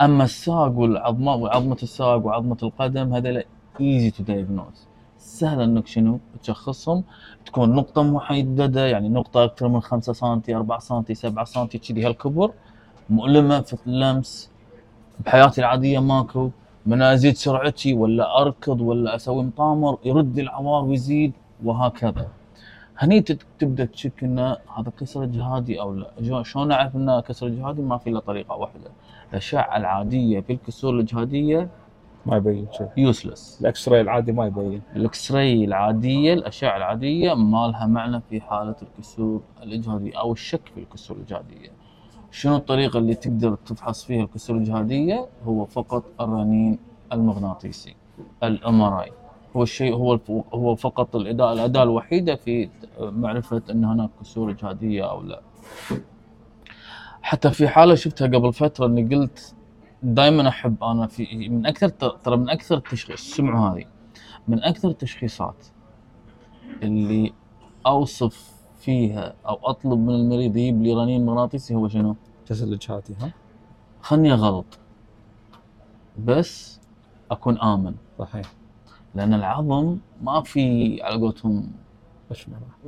أما 0.00 0.24
الساق 0.24 0.72
والعظمه 0.78 1.34
وعظمة 1.34 1.76
الساق 1.82 2.26
وعظمة 2.26 2.56
القدم 2.62 3.14
هذول 3.14 3.42
easy 3.80 4.10
to 4.10 4.22
diagnose 4.22 4.86
سهل 5.18 5.60
إنك 5.60 5.86
شنو؟ 5.86 6.18
تشخصهم. 6.42 7.04
تكون 7.46 7.74
نقطة 7.74 8.02
محددة 8.02 8.86
يعني 8.86 9.08
نقطة 9.08 9.44
أكثر 9.44 9.68
من 9.68 9.80
5 9.80 10.12
سم 10.12 10.40
4 10.48 10.78
سم 10.78 11.02
7 11.12 11.44
سم 11.44 11.66
كذي 11.66 12.06
هالكبر. 12.06 12.52
مؤلمة 13.10 13.60
في 13.60 13.86
اللمس 13.86 14.50
بحياتي 15.26 15.60
العادية 15.60 15.98
ماكو. 15.98 16.50
من 16.86 17.02
ازيد 17.02 17.36
سرعتي 17.36 17.94
ولا 17.94 18.40
أركض 18.40 18.80
ولا 18.80 19.14
أسوي 19.16 19.42
مطامر 19.42 19.98
يرد 20.04 20.38
العوار 20.38 20.84
ويزيد 20.84 21.32
وهكذا. 21.64 22.28
هني 22.98 23.20
تبدأ 23.58 23.84
تشك 23.84 24.24
انه 24.24 24.56
هذا 24.76 24.92
كسر 25.00 25.24
جهادي 25.24 25.80
أو 25.80 25.94
لا. 25.94 26.42
شلون 26.42 26.72
اعرف 26.72 26.96
انه 26.96 27.20
كسر 27.20 27.48
جهادي؟ 27.48 27.82
ما 27.82 27.98
في 27.98 28.10
إلا 28.10 28.20
طريقة 28.20 28.54
واحدة. 28.56 28.90
الأشعة 29.30 29.76
العادية 29.76 30.40
في 30.40 30.52
الكسور 30.52 30.98
الجهادية 31.00 31.68
ما 32.26 32.36
يبين 32.36 32.66
شيء. 32.72 32.88
useless 32.96 33.58
ال 33.60 33.88
X-ray 33.88 34.00
العادي 34.00 34.32
ما 34.32 34.46
يبين. 34.46 34.82
ال 34.96 35.32
X-ray 35.32 35.64
العادية 35.64 36.32
الأشعة 36.34 36.76
العادية 36.76 37.34
ما 37.34 37.66
لها 37.66 37.86
معنى 37.86 38.20
في 38.30 38.40
حالة 38.40 38.76
الكسور 38.82 39.40
الاجهاديه 39.62 40.18
أو 40.20 40.32
الشك 40.32 40.68
في 40.74 40.80
الكسور 40.80 41.16
الجهادية. 41.16 41.70
شنو 42.30 42.56
الطريقة 42.56 42.98
اللي 42.98 43.14
تقدر 43.14 43.54
تفحص 43.54 44.04
فيها 44.04 44.24
الكسور 44.24 44.56
الجهادية؟ 44.56 45.26
هو 45.44 45.64
فقط 45.64 46.04
الرنين 46.20 46.78
المغناطيسي 47.12 47.94
ال 48.42 48.80
MRI 48.80 49.12
هو 49.56 49.62
الشيء 49.62 49.94
هو 49.94 50.18
هو 50.54 50.74
فقط 50.74 51.16
الاداء 51.16 51.52
الأداة 51.52 51.82
الوحيدة 51.82 52.34
في 52.36 52.68
معرفة 53.00 53.62
أن 53.70 53.84
هناك 53.84 54.10
كسور 54.20 54.52
جهادية 54.52 55.10
أو 55.10 55.22
لا. 55.22 55.40
حتى 57.22 57.50
في 57.50 57.68
حالة 57.68 57.94
شفتها 57.94 58.26
قبل 58.26 58.52
فترة 58.52 58.86
إني 58.86 59.16
قلت 59.16 59.54
دائما 60.02 60.48
أحب 60.48 60.84
أنا 60.84 61.06
في 61.06 61.48
من 61.48 61.66
أكثر 61.66 61.88
ترى 61.88 62.36
من 62.36 62.50
أكثر 62.50 62.76
التشخيص 62.76 63.20
سمعوا 63.36 63.68
هذه؟ 63.68 63.84
من 64.48 64.62
أكثر 64.62 64.88
التشخيصات 64.88 65.66
اللي 66.82 67.32
أوصف 67.86 68.59
فيها 68.80 69.34
أو 69.48 69.58
أطلب 69.64 69.98
من 69.98 70.14
المريض 70.14 70.56
يجيب 70.56 70.82
لي 70.82 70.94
رنين 70.94 71.26
مغناطيسي 71.26 71.74
هو 71.74 71.88
شنو؟ 71.88 72.16
كسر 72.46 72.64
الجهاتي 72.64 73.14
ها؟ 73.20 73.30
خلني 74.02 74.32
غلط 74.32 74.78
بس 76.24 76.80
أكون 77.30 77.58
آمن. 77.58 77.94
صحيح. 78.18 78.46
لأن 79.14 79.34
العظم 79.34 79.96
ما 80.22 80.40
في 80.42 80.98
على 81.02 81.20
قولتهم. 81.20 81.72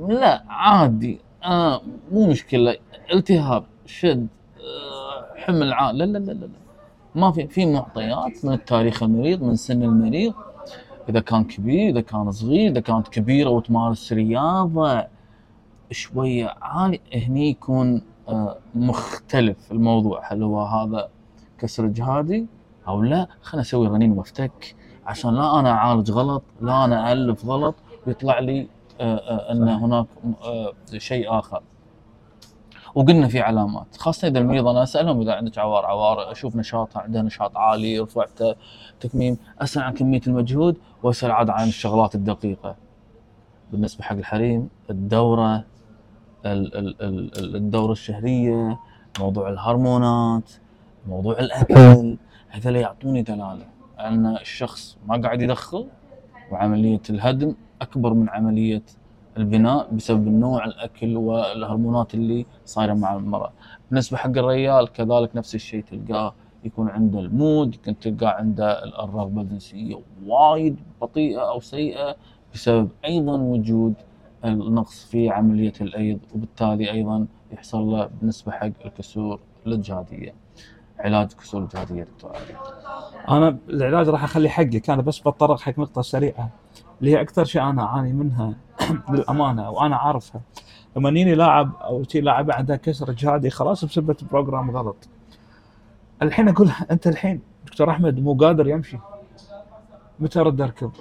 لا 0.07 0.43
عادي. 0.47 1.19
آه 1.43 1.81
مو 2.11 2.27
مشكلة. 2.27 2.77
التهاب 3.13 3.63
شد 3.85 4.27
آه 4.57 5.35
حمل 5.35 5.73
عال 5.73 5.97
لا 5.97 6.03
لا 6.03 6.17
لا 6.17 6.31
لا 6.31 6.45
لا. 6.45 6.59
ما 7.15 7.31
في 7.31 7.47
في 7.47 7.65
معطيات 7.65 8.45
من 8.45 8.53
التاريخ 8.53 9.03
المريض 9.03 9.43
من 9.43 9.55
سن 9.55 9.83
المريض. 9.83 10.33
إذا 11.09 11.19
كان 11.19 11.43
كبير 11.43 11.89
إذا 11.89 12.01
كان 12.01 12.31
صغير 12.31 12.71
إذا 12.71 12.79
كانت 12.79 13.07
كبيرة 13.07 13.49
وتمارس 13.49 14.13
رياضة 14.13 15.07
شوية 15.93 16.55
عالي 16.61 16.99
هني 17.13 17.49
يكون 17.49 18.01
آه 18.29 18.57
مختلف 18.75 19.71
الموضوع 19.71 20.33
هل 20.33 20.43
هو 20.43 20.61
هذا 20.65 21.09
كسر 21.59 21.85
جهادي 21.87 22.47
أو 22.87 23.01
لا. 23.01 23.27
خلينا 23.41 23.61
أسوي 23.61 23.87
رنين 23.87 24.11
وافتك 24.11 24.75
عشان 25.05 25.35
لا 25.35 25.59
أنا 25.59 25.71
أعالج 25.71 26.11
غلط 26.11 26.43
لا 26.61 26.85
أنا 26.85 27.11
الف 27.13 27.45
غلط 27.45 27.75
ويطلع 28.07 28.39
لي 28.39 28.67
آه، 29.01 29.15
آه، 29.17 29.51
إن 29.51 29.69
هناك 29.69 30.05
شيء 30.97 31.39
آخر. 31.39 31.61
وقلنا 32.95 33.27
في 33.27 33.39
علامات 33.39 33.97
خاصة 33.97 34.27
إذا 34.27 34.39
المريض 34.39 34.67
أنا 34.67 34.83
أسألهم 34.83 35.21
إذا 35.21 35.33
عندك 35.33 35.57
عوار 35.57 35.85
عوار 35.85 36.31
أشوف 36.31 36.55
نشاطها 36.55 37.01
عندها 37.01 37.21
نشاط 37.21 37.57
عالي 37.57 37.99
رفعته 37.99 38.55
تكميم 38.99 39.37
أسأل 39.59 39.81
عن 39.81 39.93
كمية 39.93 40.21
المجهود 40.27 40.77
وأسأل 41.03 41.31
عاد 41.31 41.49
عن 41.49 41.67
الشغلات 41.67 42.15
الدقيقة. 42.15 42.75
بالنسبة 43.71 44.03
حق 44.03 44.15
الحريم 44.15 44.69
الدورة 44.89 45.63
ال- 46.45 46.75
ال- 46.77 47.01
ال- 47.01 47.37
ال- 47.37 47.55
الدورة 47.55 47.91
الشهرية 47.91 48.79
موضوع 49.19 49.49
الهرمونات 49.49 50.51
موضوع 51.07 51.39
الأكل 51.39 52.17
هذول 52.49 52.75
يعطوني 52.75 53.21
دلالة 53.21 53.65
إن 53.99 54.25
الشخص 54.25 54.97
ما 55.07 55.21
قاعد 55.21 55.41
يدخل 55.41 55.87
وعملية 56.51 57.01
الهدم 57.09 57.55
أكبر 57.81 58.13
من 58.13 58.29
عملية 58.29 58.81
البناء 59.37 59.87
بسبب 59.91 60.27
النوع 60.27 60.65
الأكل 60.65 61.17
والهرمونات 61.17 62.13
اللي 62.13 62.45
صايرة 62.65 62.93
مع 62.93 63.15
المرأة. 63.15 63.51
بالنسبة 63.89 64.17
حق 64.17 64.29
الرجال 64.37 64.87
كذلك 64.91 65.35
نفس 65.35 65.55
الشيء 65.55 65.83
تلقاه 65.83 66.33
يكون 66.63 66.89
عنده 66.89 67.19
ال 67.19 67.28
mood، 67.28 67.75
يمكن 67.75 67.99
تلقاه 67.99 68.29
عنده 68.29 68.83
الرغبه 69.03 69.41
الجنسيه 69.41 69.95
وايد 70.25 70.79
بطيئة 71.01 71.49
أو 71.49 71.59
سيئة 71.59 72.15
بسبب 72.53 72.89
أيضا 73.05 73.37
وجود 73.37 73.93
النقص 74.45 75.05
في 75.05 75.29
عملية 75.29 75.73
الأيض 75.81 76.19
وبالتالي 76.35 76.91
أيضا 76.91 77.27
يحصل 77.51 77.81
له 77.81 78.05
بالنسبة 78.05 78.51
حق 78.51 78.69
الكسور 78.85 79.39
الجهاديه. 79.67 80.33
علاج 80.99 81.29
الكسور 81.31 81.61
الجهاديه 81.63 82.03
دكتور. 82.03 82.31
أنا 83.29 83.57
العلاج 83.69 84.09
راح 84.09 84.23
أخلي 84.23 84.49
حقك 84.49 84.89
أنا 84.89 85.01
بس 85.01 85.19
بتطرق 85.19 85.59
حق 85.59 85.79
نقطة 85.79 86.01
سريعة 86.01 86.49
اللي 86.99 87.11
هي 87.11 87.21
أكثر 87.21 87.45
شيء 87.45 87.61
أنا 87.61 87.83
أعاني 87.83 88.13
منها 88.13 88.53
للأمانة 89.11 89.69
وأنا 89.69 89.95
عارفها 89.95 90.41
لما 90.97 91.09
يجيني 91.09 91.35
لاعب 91.35 91.75
أو 91.75 92.03
شي 92.03 92.21
لاعبه 92.21 92.53
عندها 92.53 92.75
كسر 92.75 93.11
جهادي 93.11 93.49
خلاص 93.49 93.85
بسبه 93.85 94.15
program 94.31 94.71
غلط 94.71 95.07
الحين 96.21 96.49
أقول 96.49 96.69
أنت 96.91 97.07
الحين 97.07 97.41
دكتور 97.65 97.89
أحمد 97.89 98.19
مو 98.19 98.33
قادر 98.33 98.67
يمشي 98.67 98.97
متى 100.23 100.39
ارد 100.39 100.61
اركض؟ 100.61 100.91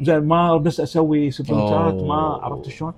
زين 0.00 0.24
ما 0.24 0.56
بس 0.56 0.80
أسوي 0.80 1.30
سبرنتات 1.30 2.02
ما. 2.02 2.38
عرفت 2.42 2.68
شلون؟ 2.68 2.92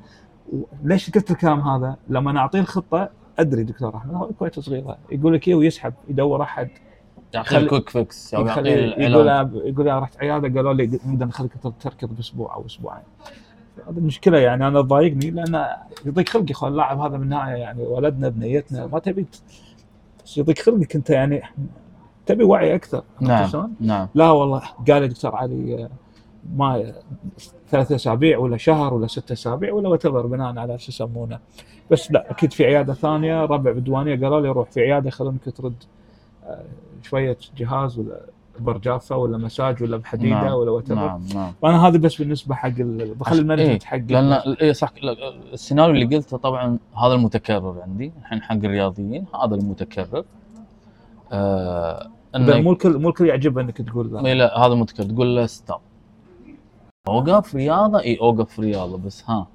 ليش 0.85 1.11
قلت 1.11 1.31
الكلام 1.31 1.61
هذا؟ 1.61 1.97
لما 2.09 2.31
أنا 2.31 2.41
أعطيه 2.41 2.61
الخطة 2.61 3.09
أدري 3.39 3.65
دكتور 3.65 3.97
أحمد 3.97 4.15
هو 4.15 4.29
كويت 4.39 4.61
صغيره 4.61 4.99
يقول 5.13 5.35
لك 5.35 5.49
إيه 5.49 5.55
ويسحب 5.55 5.95
يدور 6.09 6.43
أحد 6.43 6.69
يعطيه 7.35 7.59
ال 7.59 7.64
quick 7.64 7.89
fix 7.89 8.35
أو 8.35 8.47
يعطيه. 8.47 8.71
يقول 8.71 9.29
يقول 9.65 9.89
أنا 9.89 9.99
رحت 9.99 10.21
عيادة 10.21 10.55
قالوا 10.55 10.73
لي 10.73 11.01
نقدر 11.07 11.27
نخليك 11.27 11.53
تركض 11.81 12.17
بأسبوع 12.17 12.55
أو 12.55 12.67
أسبوعين 12.67 13.03
هذه 13.89 13.99
المشكلة 13.99 14.39
يعني 14.39 14.67
أنا 14.67 14.81
ضايقني 14.81 15.31
لأن 15.31 15.67
يضيق 16.07 16.29
خلقي 16.29 16.53
اخوان 16.53 16.73
اللاعب 16.73 17.01
هذا 17.01 17.17
من 17.17 17.23
النهايه 17.23 17.57
يعني 17.57 17.83
ولدنا 17.83 18.29
بنيتنا 18.29 18.87
ما 18.87 18.99
تبي 18.99 19.27
يضيق 20.37 20.59
خلقك 20.59 20.97
أنت 20.97 21.11
يعني 21.11 21.43
تبي 22.27 22.45
وعي 22.45 22.75
أكثر 22.75 23.03
نعم؟ 23.21 23.71
نعم. 23.81 24.09
لا 24.15 24.31
والله 24.31 24.63
قال 24.91 25.03
لي 25.03 25.09
دكتور 25.09 25.37
علي 25.37 25.89
ما 26.57 26.93
ثلاث 27.69 27.93
أسابيع 27.93 28.39
ولا 28.39 28.57
شهر 28.57 28.95
ولا 28.95 29.07
ست 29.07 29.33
أسابيع 29.33 29.73
ولا 29.73 29.89
وتبر 29.89 30.27
بناء 30.27 30.59
على 30.59 30.79
شو 30.79 30.89
يسمونه. 30.93 31.39
بس 31.91 32.13
لا 32.13 32.31
أكيد 32.31 32.53
في 32.53 32.65
عيادة 32.65 32.95
ثانية 32.95 33.45
ربع 33.45 33.73
بدوانيه 33.73 34.15
قالوا 34.15 34.41
لي 34.41 34.49
روح 34.49 34.71
في 34.71 34.81
عيادة 34.81 35.09
يخلونك 35.09 35.45
ترد 35.57 35.75
آه، 36.47 36.63
شوية 37.03 37.37
جهاز 37.57 37.99
ولا 37.99 38.21
برجافة 38.61 39.17
ولا 39.17 39.39
مساج 39.39 39.83
ولا 39.83 39.97
بحديدة 39.97 40.35
نعم، 40.43 40.53
ولا 40.53 40.71
وتبر 40.71 40.95
نعم 40.95 41.21
نعم. 41.35 41.53
فانا 41.63 41.89
هذه 41.89 41.97
بس 41.99 42.17
بالنسبة 42.23 42.55
حق 42.55 42.69
ال- 42.69 43.15
بخلي 43.15 43.39
ال 43.41 43.45
management 43.45 43.85
حق 43.85 43.97
لأن 44.09 44.33
اي 44.33 44.75
صح 44.75 44.93
السيناريو 45.53 45.95
اللي 46.03 46.17
قلته 46.17 46.37
طبعا 46.37 46.79
هذا 47.05 47.15
المتكرر 47.15 47.81
عندي 47.83 48.13
الحين 48.21 48.43
حق 48.43 48.53
الرياضيين 48.53 49.25
هذا 49.45 49.55
المتكرر. 49.55 50.25
آه 51.33 52.11
مو 52.37 52.73
الكل 52.73 52.99
مو 52.99 53.09
الكل 53.09 53.27
يعجبه 53.27 53.61
إنك 53.61 53.83
تقول 53.83 54.27
إي 54.27 54.35
لا 54.35 54.59
هذا 54.59 54.73
المتكرر 54.73 55.07
تقول 55.07 55.37
له 55.37 55.47
stop 55.47 55.81
أوقف 57.09 57.55
رياضة؟ 57.55 58.01
إي 58.01 58.19
أوقف 58.21 58.61
رياضة 58.61 58.99
بس 58.99 59.31
ها. 59.31 59.47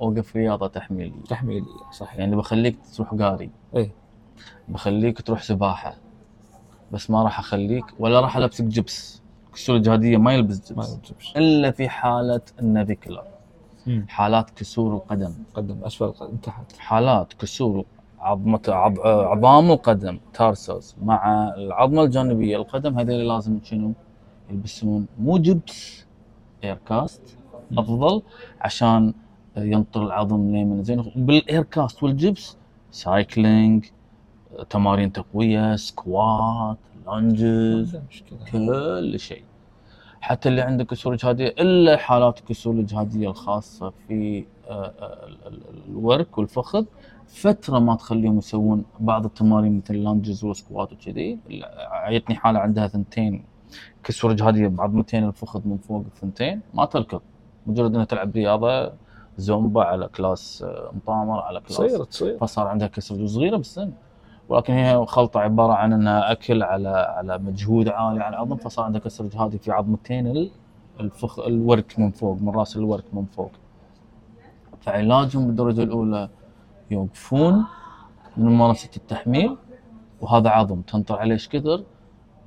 أوقف 0.00 0.36
رياضة 0.36 0.66
تحميلية. 0.66 1.22
تحميلي 1.28 1.66
صحيح. 1.92 2.18
يعني 2.18 2.36
بخليك 2.36 2.76
تروح 2.96 3.14
قاري. 3.14 3.50
إيه. 3.76 3.90
بخليك 4.68 5.20
تروح 5.22 5.42
سباحة. 5.42 5.94
بس 6.92 7.10
ما 7.10 7.22
راح 7.22 7.38
أخليك 7.38 7.84
ولا 7.98 8.20
راح 8.20 8.36
ألبسك 8.36 8.64
جبس 8.64 9.22
كسور 9.54 9.76
إجهادية 9.76 10.16
ما 10.16 10.34
يلبس 10.34 10.72
ما 10.72 10.82
جبس 10.82 10.98
يجبش 11.10 11.36
إلا 11.36 11.70
في 11.70 11.88
حالة 11.88 12.40
ال 12.60 12.66
navicular 12.66 13.24
مم. 13.86 14.06
حالات 14.08 14.50
كسور 14.50 14.94
القدم. 14.94 15.34
قدم 15.54 15.84
أسفل 15.84 16.06
قدم 16.12 16.36
تحت 16.36 16.72
حالات 16.78 17.32
كسور 17.32 17.84
عظمة 18.22 18.60
عض... 18.68 18.98
عظام 19.06 19.70
القدم 19.70 20.18
tarsus 20.34 20.96
مع 21.02 21.48
العظمة 21.56 22.02
الجانبية. 22.02 22.56
القدم 22.56 22.98
هذول 22.98 23.28
لازم 23.28 23.58
شنو؟ 23.64 23.92
يلبسون 24.50 25.06
مو 25.18 25.38
جبس 25.38 26.06
air 26.64 26.78
cast. 26.88 27.36
أفضل 27.78 28.22
عشان 28.60 29.14
ينطر 29.56 30.02
العظم 30.02 30.50
ليمن 30.52 30.84
زين. 30.84 31.12
بال 31.16 31.34
air 31.34 31.62
cast 31.62 32.02
والجبس 32.02 32.56
cycling 32.90 33.84
تمارين 34.70 35.12
تقوية 35.12 35.76
squat 35.76 36.76
lunges 37.06 38.00
كل 38.52 39.18
شيء. 39.18 39.44
حتى 40.20 40.48
اللي 40.48 40.60
عنده 40.62 40.84
كسور 40.84 41.14
اجهاديه 41.14 41.46
إلا 41.48 41.96
حالات 41.96 42.38
الكسور 42.38 42.74
الاجهاديه 42.74 43.28
الخاصة 43.28 43.92
في 44.08 44.44
آه، 44.68 44.72
آه، 45.00 45.26
ال- 45.26 45.46
ال- 45.46 45.84
الورك 45.88 46.38
والفخذ 46.38 46.84
فترة 47.32 47.78
ما 47.78 47.94
تخليهم 47.94 48.38
يسوون 48.38 48.84
بعض 49.00 49.24
التمارين 49.24 49.76
مثل 49.76 49.94
ال 49.94 50.01
lunges 50.01 50.44
وال 50.44 50.58
squat 50.58 50.92
وكذي 50.92 51.38
ييتني 51.90 52.36
حالة 52.36 52.58
عندها 52.58 52.86
ثنتين. 52.86 53.44
كسور 54.04 54.30
اجهاديه 54.32 54.68
بعظمتين 54.68 55.24
الفخذ 55.24 55.60
من 55.68 55.76
فوق 55.76 56.04
الثنتين. 56.06 56.60
ما 56.74 56.84
تركض. 56.84 57.20
مجرد 57.66 57.94
إنها 57.94 58.04
تلعب 58.04 58.34
رياضة 58.36 58.92
زومبا 59.36 59.84
على 59.84 60.08
class 60.08 60.62
آه، 60.66 60.90
مطامر 60.94 61.40
على 61.40 61.60
class. 61.60 61.76
تصير 61.76 62.04
تصير 62.04 62.38
فصار 62.38 62.66
عندها 62.66 62.88
كسر 62.88 63.26
صغيرة 63.26 63.56
بالسن. 63.56 63.92
ولكن 64.48 64.72
هي 64.72 65.06
خلطة 65.06 65.40
عبارة 65.40 65.72
عن 65.72 65.92
إنها 65.92 66.32
أكل 66.32 66.62
على 66.62 66.88
على 66.88 67.38
مجهود 67.38 67.88
عالي 67.88 68.20
على 68.22 68.36
العظم 68.36 68.56
فصار 68.56 68.84
عندها 68.84 69.00
كسر 69.00 69.26
إجهادي 69.26 69.58
في 69.58 69.70
عظمتين 69.72 70.26
ال- 70.26 70.50
الفخ 71.00 71.38
الورك 71.38 71.98
من 71.98 72.10
فوق 72.10 72.38
من 72.40 72.48
رأس 72.48 72.76
الورك 72.76 73.04
من 73.12 73.24
فوق. 73.24 73.50
فعلاجهم 74.80 75.46
بالدرجة 75.46 75.82
الأولى 75.82 76.28
يوقفون 76.92 77.64
من 78.36 78.46
ممارسه 78.46 78.90
التحميل 78.96 79.56
وهذا 80.20 80.48
عظم. 80.50 80.80
تنطر 80.80 81.18
عليه 81.18 81.32
إيش 81.32 81.48
كثر؟ 81.48 81.82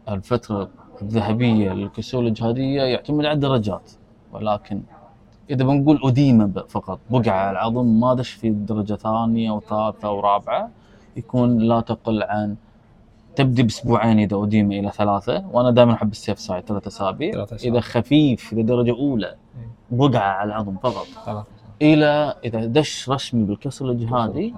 الفترة 0.09 0.69
الذهبية 1.01 1.73
للكسور 1.73 2.23
الإجهادية 2.23 2.81
يعتمد 2.81 3.25
على 3.25 3.33
الدرجات. 3.33 3.91
ولكن 4.33 4.81
إذا 5.49 5.63
بنقول 5.63 5.99
edema 6.03 6.45
ب- 6.45 6.65
فقط 6.69 6.99
على 7.31 7.51
العظم 7.51 7.85
ما 7.99 8.13
دش 8.13 8.29
في 8.31 8.49
درجة 8.49 8.93
ثانية 8.93 9.51
وثالثة 9.51 10.11
ورابعة 10.11 10.69
يكون 11.17 11.57
لا 11.57 11.79
تقل 11.81 12.23
عن 12.23 12.55
تبدي 13.35 13.63
بأسبوعين 13.63 14.19
إذا 14.19 14.43
edema 14.43 14.75
إلى 14.79 14.91
ثلاثة. 14.91 15.45
وأنا 15.51 15.71
دائما 15.71 15.93
أحب 15.93 16.11
ال 16.11 16.17
safe 16.17 16.39
side 16.39 16.63
ثلاث 16.63 16.87
أسابيع. 16.87 17.33
إذا 17.69 17.79
خفيف 17.79 18.53
إذا 18.53 18.61
درجة 18.61 18.91
أولى 18.91 19.35
بقعه 19.91 20.19
على 20.21 20.47
العظم 20.49 20.77
فقط. 20.77 21.07
إلى 21.81 22.35
إذا 22.45 22.65
دش 22.65 23.09
رسمي 23.09 23.43
بالكسر 23.43 23.89
الجهادي 23.91 24.53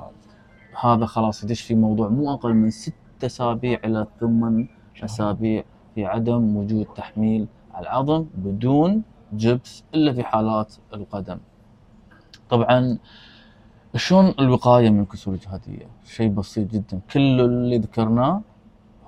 هذا 0.82 1.06
خلاص 1.06 1.44
يدش 1.44 1.62
في 1.62 1.76
موضوع 1.76 2.08
مو 2.10 2.34
أقل 2.34 2.54
من 2.54 2.70
ست 2.70 2.94
أسابيع 3.24 3.80
إلى 3.86 4.08
ثمان 4.20 4.68
أسابيع 5.04 5.64
في 5.96 6.06
عدم 6.06 6.56
وجود 6.58 6.86
تحميل 6.86 7.48
على 7.74 7.84
العظم 7.84 8.26
بدون 8.36 9.04
جبس 9.34 9.84
إلا 9.96 10.14
في 10.14 10.24
حالات 10.24 10.76
القدم. 10.94 11.38
طبعا 12.50 12.98
شلون 13.96 14.34
الوقاية 14.40 14.90
من 14.90 15.00
الكسور 15.00 15.34
الجهادية؟ 15.34 15.88
شيء 16.06 16.30
بسيط 16.30 16.72
جدا، 16.72 17.00
كل 17.14 17.42
اللي 17.42 17.78
ذكرناه 17.78 18.42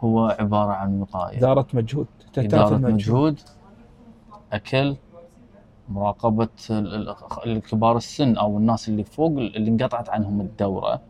هو 0.04 0.36
عبارة 0.40 0.72
عن 0.72 1.02
وقاية. 1.02 1.38
إدارة 1.38 1.68
مجهود 1.74 2.08
إدارة 2.38 2.76
المجهود 2.76 2.94
مجهود، 2.94 3.40
أكل، 4.54 4.96
مراقبة 5.90 6.50
ال- 6.70 7.10
ال- 7.10 7.16
الكبار 7.46 7.98
السن 7.98 8.38
أو 8.38 8.58
الناس 8.58 8.90
اللي 8.90 9.04
فوق 9.04 9.30
اللي 9.32 9.70
انقطعت 9.70 10.10
عنهم 10.10 10.42
الدورة. 10.42 11.02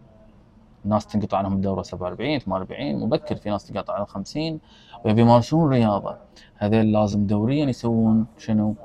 ناس 0.85 1.07
تنقطع 1.07 1.37
عنهم 1.37 1.53
الدورة 1.53 1.81
47 1.81 2.39
48 2.39 2.99
مبكر 2.99 3.35
في 3.35 3.49
ناس 3.49 3.65
تنقطع 3.67 3.93
عنهم 3.93 4.05
50 4.05 4.59
ويبي 5.05 5.21
يمارسون 5.21 5.69
رياضة. 5.69 6.15
هذول 6.57 6.91
لازم 6.91 7.27
دوريا 7.27 7.65
يسوون 7.65 8.25
شنو؟ 8.37 8.75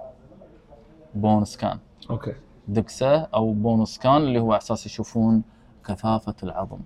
bone 1.15 1.45
scan 1.45 1.79
أوكي. 2.11 2.33
دكسه 2.69 3.17
أو 3.23 3.53
bone 3.53 3.85
scan 3.85 4.17
اللي 4.17 4.39
هو 4.41 4.53
على 4.53 4.59
أساس 4.59 4.87
يشوفون 4.87 5.43
كثافة 5.87 6.35
العظم. 6.43 6.79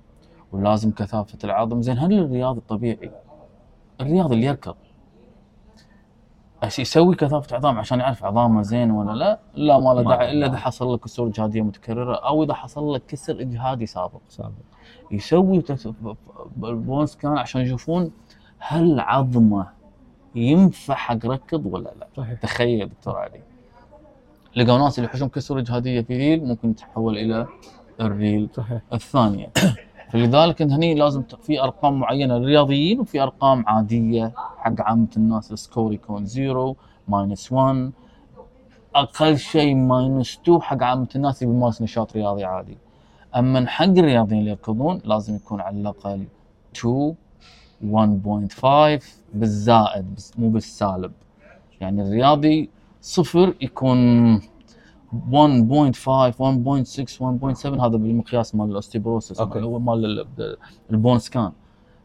ولازم 0.53 0.91
كثافة 0.91 1.39
العظم. 1.45 1.83
زين 1.83 1.99
هل 1.99 2.13
الرياضي 2.19 2.59
الطبيعي 2.59 3.11
الرياضي 4.01 4.35
اللي 4.35 4.47
يركض 4.47 4.75
إيش 6.65 6.79
يسوي 6.79 7.15
كثافة 7.15 7.57
عظام 7.57 7.79
عشان 7.79 8.01
يعرف 8.01 8.25
عظامه 8.25 8.63
زين 8.63 8.91
ولا 8.91 9.13
لا؟ 9.13 9.39
لا 9.55 9.79
ما 9.79 9.95
له 9.95 10.03
داعي 10.03 10.33
إلا 10.33 10.47
إذا 10.47 10.57
حصل 10.57 10.95
لك 10.95 11.01
كسور 11.01 11.29
اجهاديه 11.29 11.63
متكررة 11.63 12.15
أو 12.15 12.43
إذا 12.45 12.55
حصل 12.55 12.95
لك 12.95 13.03
كسر 13.09 13.41
إجهادي 13.41 13.87
سابق. 13.87 14.21
سابق. 14.29 14.53
يسوي 15.11 15.63
البون 16.65 17.07
سكان 17.07 17.39
عشان 17.39 17.61
يشوفون 17.61 18.11
هل 18.59 19.01
عظمه 19.01 19.67
ينفع 20.35 20.95
حق 20.95 21.27
ركض 21.27 21.67
ولا 21.67 21.91
لا؟ 22.01 22.09
صحيح. 22.17 22.41
تخيل 22.41 22.89
دكتور 22.89 23.17
علي. 23.17 23.41
لقوا 24.57 24.79
ناس 24.79 24.99
اللي 24.99 25.09
يحوشون 25.09 25.29
كسور 25.29 25.59
إجهادية 25.59 26.01
في 26.01 26.17
ريل 26.17 26.45
ممكن 26.45 26.75
تتحول 26.75 27.19
إلى 27.19 27.47
الريل. 28.01 28.49
صحيح. 28.55 28.81
الثانية 28.93 29.49
فلذلك 30.13 30.63
انت 30.63 30.73
هني 30.73 30.95
لازم 30.95 31.23
في 31.43 31.63
أرقام 31.63 32.01
معينة 32.01 32.39
للرياضيين 32.39 33.01
وفي 33.01 33.23
أرقام 33.23 33.65
عادية 33.67 34.33
حق 34.59 34.81
عامة 34.81 35.09
الناس. 35.17 35.53
ال 35.53 35.59
score 35.59 35.93
يكون 35.93 36.27
0 36.27 36.75
minus 37.09 37.53
1 37.53 37.93
أقل 38.95 39.39
شيء 39.39 39.75
minus 39.75 40.39
2 40.43 40.63
حق 40.63 40.83
عامة 40.83 41.09
الناس 41.17 41.43
اللي 41.43 41.55
بيمارس 41.55 41.83
نشاط 41.83 42.13
رياضي 42.17 42.45
عادي. 42.45 42.79
أما 43.37 43.67
حق 43.67 43.85
الرياضيين 43.85 44.41
اللي 44.41 44.51
يركضون 44.51 45.01
لازم 45.05 45.37
يكون 45.37 45.61
على 45.61 45.81
الأقل 45.81 46.25
2 46.77 47.15
1.5 49.01 49.05
بالزائد 49.35 50.21
مو 50.39 50.49
بالسالب. 50.49 51.13
يعني 51.81 52.03
الرياضي 52.03 52.71
صفر 53.01 53.55
يكون 53.61 53.99
1.5 55.13 55.17
1.6 56.39 57.21
1.7 57.21 57.67
هذا 57.67 57.97
بالمقياس 57.97 58.55
مال 58.55 58.69
ال 58.71 58.76
osteoporosis 58.76 59.41
okay. 59.41 59.63
هو 59.63 59.79
مال 59.79 60.05
ال- 60.05 60.57
ال 60.91 60.96
bone 60.96 61.19
scan 61.19 61.53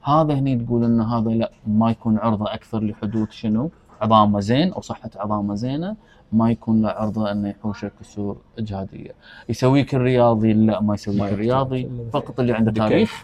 هذا 0.03 0.33
هني 0.33 0.55
تقول 0.65 0.83
إن 0.83 1.01
هذا 1.01 1.29
لا 1.29 1.51
ما 1.67 1.91
يكون 1.91 2.17
عرضة 2.17 2.53
أكثر 2.53 2.83
لحدوث 2.83 3.31
شنو؟ 3.31 3.69
عظامة 4.01 4.39
زين 4.39 4.73
أو 4.73 4.81
صحة 4.81 5.09
عظامة 5.15 5.55
زينة 5.55 5.95
ما 6.31 6.51
يكون 6.51 6.81
له 6.81 6.89
عرضة 6.89 7.31
إنه 7.31 7.49
يحوشه 7.49 7.91
كسور 7.99 8.37
إجهادية. 8.59 9.11
يسويه 9.49 9.82
كل 9.82 9.95
رياضي؟ 9.95 10.53
لا 10.53 10.81
ما 10.81 10.93
يسويه 10.93 11.13
كل 11.13 11.21
رياضي. 11.33 11.89
فقط 12.13 12.39
اللي 12.39 12.53
عنده 12.53 12.71
تاريخ 12.71 13.23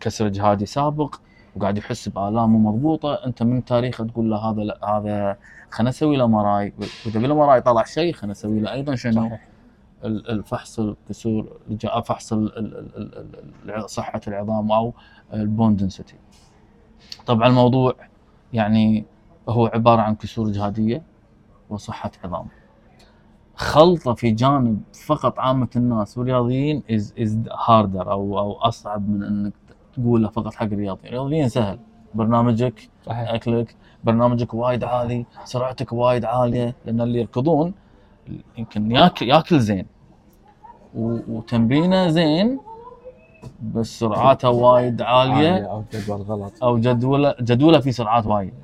كسر 0.00 0.26
إجهادي 0.26 0.66
سابق 0.66 1.14
وقاعد 1.56 1.78
يحس 1.78 2.08
بآلام 2.08 2.50
مو 2.50 2.70
مضبوطه 2.70 3.14
أنت 3.14 3.42
من 3.42 3.64
تاريخه 3.64 4.04
تقول 4.04 4.30
له 4.30 4.36
هذا 4.36 4.60
لا 4.62 4.96
هذا 4.96 5.36
خلينا 5.70 5.90
نسوي 5.90 6.16
له 6.16 6.26
MRI. 6.26 6.72
وإذا 6.78 7.20
بال 7.20 7.36
MRI 7.36 7.60
طلع 7.60 7.84
شيء 7.84 8.12
خلينا 8.12 8.30
نسوي 8.32 8.60
له. 8.60 8.72
أيضا 8.72 8.94
شنو؟ 8.94 9.30
الفحص 10.04 10.80
الكسور 10.80 11.58
فحص 12.04 12.34
صحة 13.86 14.20
العظام 14.28 14.72
أو 14.72 14.94
ال 15.32 15.41
bone 15.41 15.76
density 15.76 16.14
طبعا 17.26 17.48
الموضوع 17.48 17.94
يعني 18.52 19.04
هو 19.48 19.66
عبارة 19.66 20.00
عن 20.00 20.14
كسور 20.14 20.48
اجهاديه 20.48 21.02
وصحة 21.70 22.10
عظام. 22.24 22.46
خلطة 23.56 24.14
في 24.14 24.30
جانب 24.30 24.80
فقط 25.06 25.38
عامة 25.38 25.68
الناس 25.76 26.18
والرياضيين 26.18 26.82
is 26.90 27.14
is 27.18 27.38
harder 27.66 28.12
أو 28.12 28.38
أو 28.38 28.52
أصعب 28.52 29.08
من 29.08 29.22
إنك 29.22 29.52
تقوله 29.96 30.28
فقط 30.28 30.54
حق 30.54 30.62
الرياضيين، 30.62 31.06
الرياضيين 31.06 31.48
سهل. 31.48 31.78
برنامجك 32.14 32.88
صحيح. 33.06 33.30
أكلك 33.34 33.76
برنامجك 34.04 34.54
وايد 34.54 34.84
عالي 34.84 35.26
سرعتك 35.44 35.92
وايد 35.92 36.24
عالية 36.24 36.74
لأن 36.84 37.00
اللي 37.00 37.20
يركضون 37.20 37.74
يمكن 38.58 38.90
ياكل 38.92 39.28
ياكل 39.28 39.60
زين. 39.60 39.86
وتمرينه 40.94 42.08
زين 42.08 42.58
بس 43.74 43.98
سرعاته 43.98 44.50
وايد 44.50 45.02
عالية 45.02 45.56
أو 45.70 45.84
جدول 45.92 46.22
غلط. 46.22 46.52
أو 46.62 46.78
جدوله 46.78 47.34
جدولة 47.40 47.80
في 47.80 47.92
سرعات 47.92 48.26
وايد. 48.26 48.54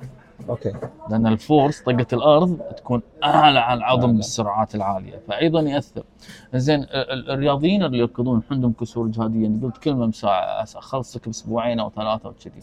okay. 0.49 0.73
لأن 1.09 1.27
ال 1.27 1.36
force 1.36 1.81
طقة 1.81 2.07
الأرض 2.13 2.57
تكون 2.77 3.01
أعلى 3.23 3.59
على 3.59 3.77
العظم. 3.77 4.15
بالسرعات 4.17 4.75
العالية 4.75 5.19
فايضا 5.27 5.61
يأثر. 5.61 6.03
زين 6.55 6.79
ال- 6.83 6.89
ال- 6.93 7.31
الرياضيين 7.31 7.83
اللي 7.83 7.97
يركضون 7.97 8.41
عندهم 8.51 8.73
كسور 8.81 9.07
اجهاديه 9.07 9.47
انت 9.47 9.63
قلت 9.63 9.77
كلمه 9.77 10.05
مساعة 10.05 10.63
أخلصك 10.75 11.25
بأسبوعين 11.27 11.79
أو 11.79 11.89
ثلاثة 11.89 12.29
وكذي 12.29 12.61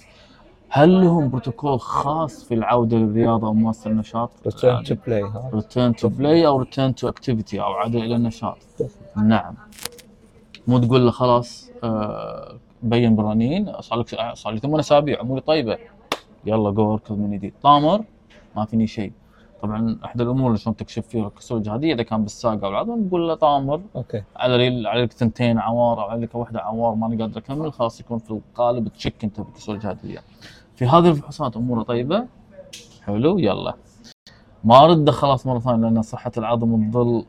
هل 0.69 1.01
لهم 1.01 1.31
بروتوكول 1.31 1.81
خاص 1.81 2.45
في 2.45 2.55
العودة 2.55 2.97
للرياضة 2.97 3.47
أو 3.47 3.55
ممارسه 3.55 3.91
النشاط؟ 3.91 4.31
return 4.47 4.85
to 4.85 4.95
play 5.07 5.25
return 5.55 5.97
to 5.97 6.09
play 6.09 6.47
أو 6.47 6.59
return 6.59 6.95
to 6.95 7.09
activity 7.09 7.61
أو 7.61 7.73
عودة 7.73 7.99
إلى 7.99 8.17
النشاط. 8.17 8.59
نعم. 9.17 9.55
مو 10.67 10.79
تقول 10.79 11.05
له 11.05 11.11
خلاص 11.11 11.71
آه 11.85 12.55
بين 12.83 13.17
برانين 13.17 13.73
صار 13.81 13.99
لك 13.99 14.31
صار 14.35 14.53
لي 14.53 14.59
ثمان 14.59 14.79
أسابيع 14.79 15.21
اموري 15.21 15.41
طيبة. 15.41 15.79
يلا 16.47 16.71
جو 16.71 16.93
اركض 16.95 17.19
من 17.19 17.31
جديد 17.31 17.53
طامر 17.63 18.05
ما 18.57 18.65
فيني 18.65 18.87
شيء. 18.87 19.13
طبعا 19.63 19.99
احدى 20.05 20.23
الأمور 20.23 20.47
اللي 20.47 20.59
شلون 20.59 20.77
تكشف 20.77 21.07
فيها 21.07 21.27
الكسور 21.27 21.59
الجهادية 21.59 21.95
إذا 21.95 22.03
كان 22.03 22.23
بالساق 22.23 22.65
أو 22.65 22.71
العظم 22.71 23.09
تقول 23.09 23.29
له 23.29 23.35
طامر 23.35 23.81
أوكي. 23.97 24.23
على 24.37 24.71
لي 24.71 24.89
على 24.89 25.03
لك 25.03 25.13
ثنتين 25.13 25.59
عوار 25.59 26.03
أو 26.03 26.09
على 26.09 26.21
لك 26.21 26.35
واحدة 26.35 26.61
عوار 26.61 26.95
ماني 26.95 27.23
قادر 27.23 27.39
أكمل 27.39 27.73
خلاص 27.73 28.01
يكون 28.01 28.19
في 28.19 28.31
القالب 28.31 28.89
تشك 28.89 29.25
أنت 29.25 29.41
بالكسور 29.41 29.75
الجهادية. 29.75 30.19
في 30.75 30.87
هذه 30.87 31.09
الفحوصات 31.11 31.57
أموره 31.57 31.83
طيبة؟ 31.83 32.27
حلو 33.03 33.39
يلا. 33.39 33.75
ما 34.65 34.87
رده 34.87 35.13
خلاص 35.13 35.47
مرة 35.47 35.59
ثانية 35.59 35.83
لأن 35.89 36.03
صحة 36.03 36.33
العظم 36.37 36.91
تظل 36.91 37.25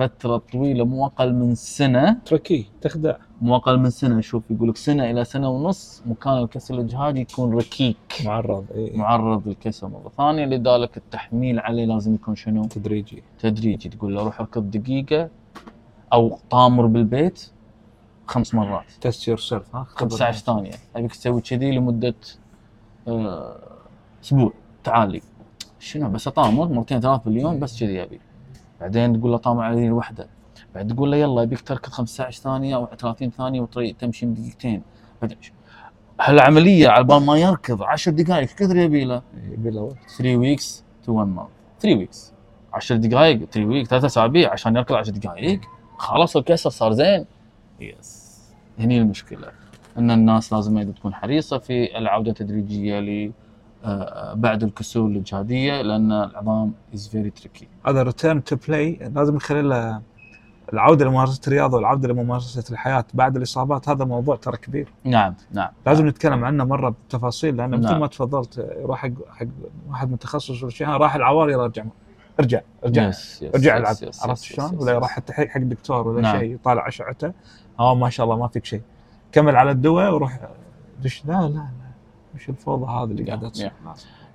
فترة 0.00 0.36
طويلة 0.52 0.84
مو 0.84 1.06
أقل 1.06 1.34
من 1.34 1.54
سنة. 1.54 2.18
تركي 2.24 2.66
تخدع. 2.80 3.16
مو 3.42 3.56
أقل 3.56 3.78
من 3.78 3.90
سنة 3.90 4.20
شوف 4.20 4.42
يقول 4.50 4.68
لك 4.68 4.76
سنة 4.76 5.10
إلى 5.10 5.24
سنة 5.24 5.48
ونص 5.50 6.02
مكان 6.06 6.38
الكسر 6.38 6.74
الاجهادي 6.74 7.20
يكون 7.20 7.54
ركيك. 7.54 7.96
معرض 8.24 8.64
إي 8.74 8.92
معرض 8.96 9.48
للكسر. 9.48 9.88
مرة 9.88 10.12
ثانية 10.16 10.44
لذلك 10.44 10.96
التحميل 10.96 11.58
عليه 11.60 11.84
لازم 11.84 12.14
يكون 12.14 12.34
شنو؟ 12.34 12.64
تدريجي. 12.64 13.22
تدريجي. 13.38 13.88
تقول 13.88 14.14
له 14.14 14.22
روح 14.22 14.40
اركض 14.40 14.70
دقيقة 14.70 15.28
أو 16.12 16.38
طامر 16.50 16.86
بالبيت 16.86 17.50
خمس 18.26 18.54
مرات. 18.54 18.84
test 19.00 19.28
yourself 19.28 19.76
ها 19.76 19.84
15 19.88 20.38
ثانية. 20.38 20.72
أبيك 20.96 21.12
تسوي 21.12 21.40
كذي 21.40 21.72
لمدة 21.72 22.14
آه، 23.08 23.56
أسبوع. 24.24 24.52
تعالي 24.84 25.20
شنو؟ 25.78 26.08
بس 26.10 26.28
أطامر 26.28 26.68
مرتين 26.68 27.00
ثلاث 27.00 27.20
باليوم 27.24 27.58
بس 27.60 27.80
كذي 27.80 28.02
ابي 28.02 28.20
بعدين 28.80 29.20
تقول 29.20 29.30
له 29.32 29.36
طامر 29.38 29.62
علي 29.62 29.86
الوحدة. 29.86 30.26
بعد 30.74 30.94
تقول 30.94 31.10
له 31.10 31.16
يلا 31.16 31.42
يبيك 31.42 31.60
تركض 31.60 31.88
15 31.92 32.40
ثانية 32.42 32.76
أو 32.76 32.86
30 32.98 33.30
ثانية 33.30 33.60
وتمشي 33.60 34.26
دقيقتين. 34.26 34.82
بعدين 35.22 35.36
ش- 35.40 35.52
هالعملية 36.20 36.88
على 36.88 37.04
بال 37.04 37.22
ما 37.26 37.36
يركض. 37.36 37.82
10 37.82 38.12
دقائق 38.12 38.48
كثر 38.48 38.76
يبي 38.76 39.04
له. 39.04 39.22
يبي 39.52 39.70
له 39.70 39.80
وقت. 39.80 39.96
3 40.18 40.36
weeks 40.36 40.84
to 41.04 41.12
1 41.12 41.26
month 41.28 41.48
3 41.80 41.98
weeks 41.98 42.32
10 42.72 42.96
دقائق. 42.96 43.38
3 43.44 43.64
week 43.64 43.86
ثلاث 43.86 44.04
أسابيع 44.04 44.52
عشان 44.52 44.76
يركض 44.76 44.94
10 44.94 45.12
دقائق. 45.12 45.60
خلاص 45.98 46.36
الكسر 46.36 46.70
صار 46.70 46.92
زين. 46.92 47.26
بس 47.80 48.30
هني 48.78 48.98
المشكلة. 48.98 49.48
إن 49.98 50.10
الناس 50.10 50.52
لازم 50.52 50.92
تكون 50.92 51.14
حريصة 51.14 51.58
في 51.58 51.98
العودة 51.98 52.30
التدريجية 52.30 53.00
بعد 54.34 54.62
الكسور 54.62 55.06
الاجهاديه 55.06 55.82
لأن 55.82 56.12
العظام 56.12 56.72
is 56.94 57.08
very 57.08 57.30
tricky 57.30 57.68
هذا 57.86 58.02
return 58.02 58.44
to 58.44 58.56
play 58.56 59.10
لازم 59.14 59.32
من 59.32 59.40
خلال 59.40 60.00
العودة 60.72 61.04
لممارسة 61.04 61.40
الرياضة 61.46 61.76
والعودة 61.76 62.08
لممارسة 62.08 62.72
الحياة 62.72 63.04
بعد 63.14 63.36
الإصابات 63.36 63.88
هذا 63.88 64.04
موضوع 64.04 64.36
ترى 64.36 64.56
كبير. 64.56 64.92
نعم 65.04 65.34
نعم. 65.52 65.68
لازم 65.86 66.06
نتكلم 66.08 66.44
عنه 66.44 66.64
مرة 66.64 66.88
بالتفاصيل 66.88 67.56
لأن 67.56 67.70
مثل 67.70 67.82
نعم. 67.82 68.00
ما 68.00 68.06
تفضلت 68.06 68.58
يروح 68.58 68.98
حق 68.98 69.10
حق 69.30 69.46
واحد 69.88 70.10
متخصص 70.10 70.62
ولا 70.62 70.70
شيء 70.70 70.88
راح 70.88 71.14
العوار 71.14 71.50
يلا 71.50 71.64
ارجع 71.64 71.84
ارجع. 72.40 72.60
ارجع 72.84 73.08
يس 73.08 73.42
يس 73.42 73.54
ارجع 73.54 73.76
العب. 73.76 73.96
عرفت 74.22 74.42
شلون؟ 74.42 74.74
ولا. 74.74 74.92
يروح 74.92 75.10
حتى 75.10 75.32
حق 75.32 75.44
حق 75.44 75.60
دكتور 75.60 76.08
ولا 76.08 76.20
نعم. 76.20 76.38
شيء 76.38 76.54
يطالع 76.54 76.88
اشعته 76.88 77.32
آه 77.80 77.94
ما 77.94 78.10
شاء 78.10 78.24
الله 78.24 78.36
ما 78.36 78.48
فيك 78.48 78.64
شيء. 78.64 78.82
كمل 79.32 79.56
على 79.56 79.70
الدواء 79.70 80.14
وروح 80.14 80.38
دش 81.02 81.24
لا 81.26 81.32
لا 81.32 81.48
لا. 81.48 81.89
مش 82.34 82.48
الفوضى 82.48 82.92
هذه 82.92 83.10
اللي 83.10 83.24
قاعدة 83.24 83.48
تصير 83.48 83.72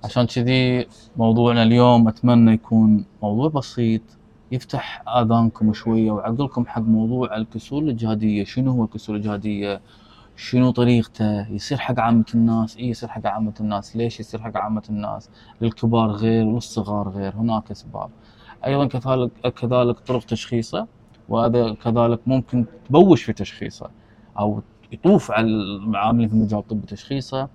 عشان 0.04 0.26
كذي 0.26 0.86
موضوعنا 1.16 1.62
اليوم 1.62 2.08
أتمنى 2.08 2.52
يكون 2.52 3.04
موضوع 3.22 3.48
بسيط 3.48 4.02
يفتح 4.52 5.02
آذانكم 5.08 5.72
شوية 5.72 6.10
وعقلكم 6.10 6.66
حق 6.66 6.82
موضوع 6.82 7.36
الكسور 7.36 7.82
الاجهاديه، 7.82 8.44
شنو 8.44 8.70
هو 8.70 8.84
الكسور 8.84 9.16
الاجهاديه؟ 9.16 9.80
شنو 10.36 10.70
طريقته؟ 10.70 11.52
يصير 11.52 11.78
حق 11.78 12.00
عامة 12.00 12.24
الناس؟ 12.34 12.76
اي 12.76 12.88
يصير 12.88 13.08
حق 13.08 13.26
عامة 13.26 13.54
الناس، 13.60 13.96
ليش 13.96 14.20
يصير 14.20 14.40
حق 14.40 14.56
عامة 14.56 14.82
الناس؟ 14.90 15.30
للكبار 15.60 16.10
غير 16.10 16.46
وللصغار 16.46 17.08
غير، 17.08 17.34
هناك 17.34 17.70
أسباب. 17.70 18.10
أيضا 18.66 18.86
كذلك 18.86 19.30
كذلك 19.54 19.98
طرق 19.98 20.24
تشخيصه 20.24 20.86
وهذا 21.28 21.74
كذلك 21.74 22.20
ممكن 22.26 22.64
تبوش 22.88 23.22
في 23.22 23.32
تشخيصه 23.32 23.90
أو 24.38 24.62
يطوف 24.92 25.30
على 25.30 25.46
العاملين 25.46 26.28
في 26.28 26.36
مجال 26.36 26.58
الطب 26.58 26.84
تشخيصه 26.86 27.48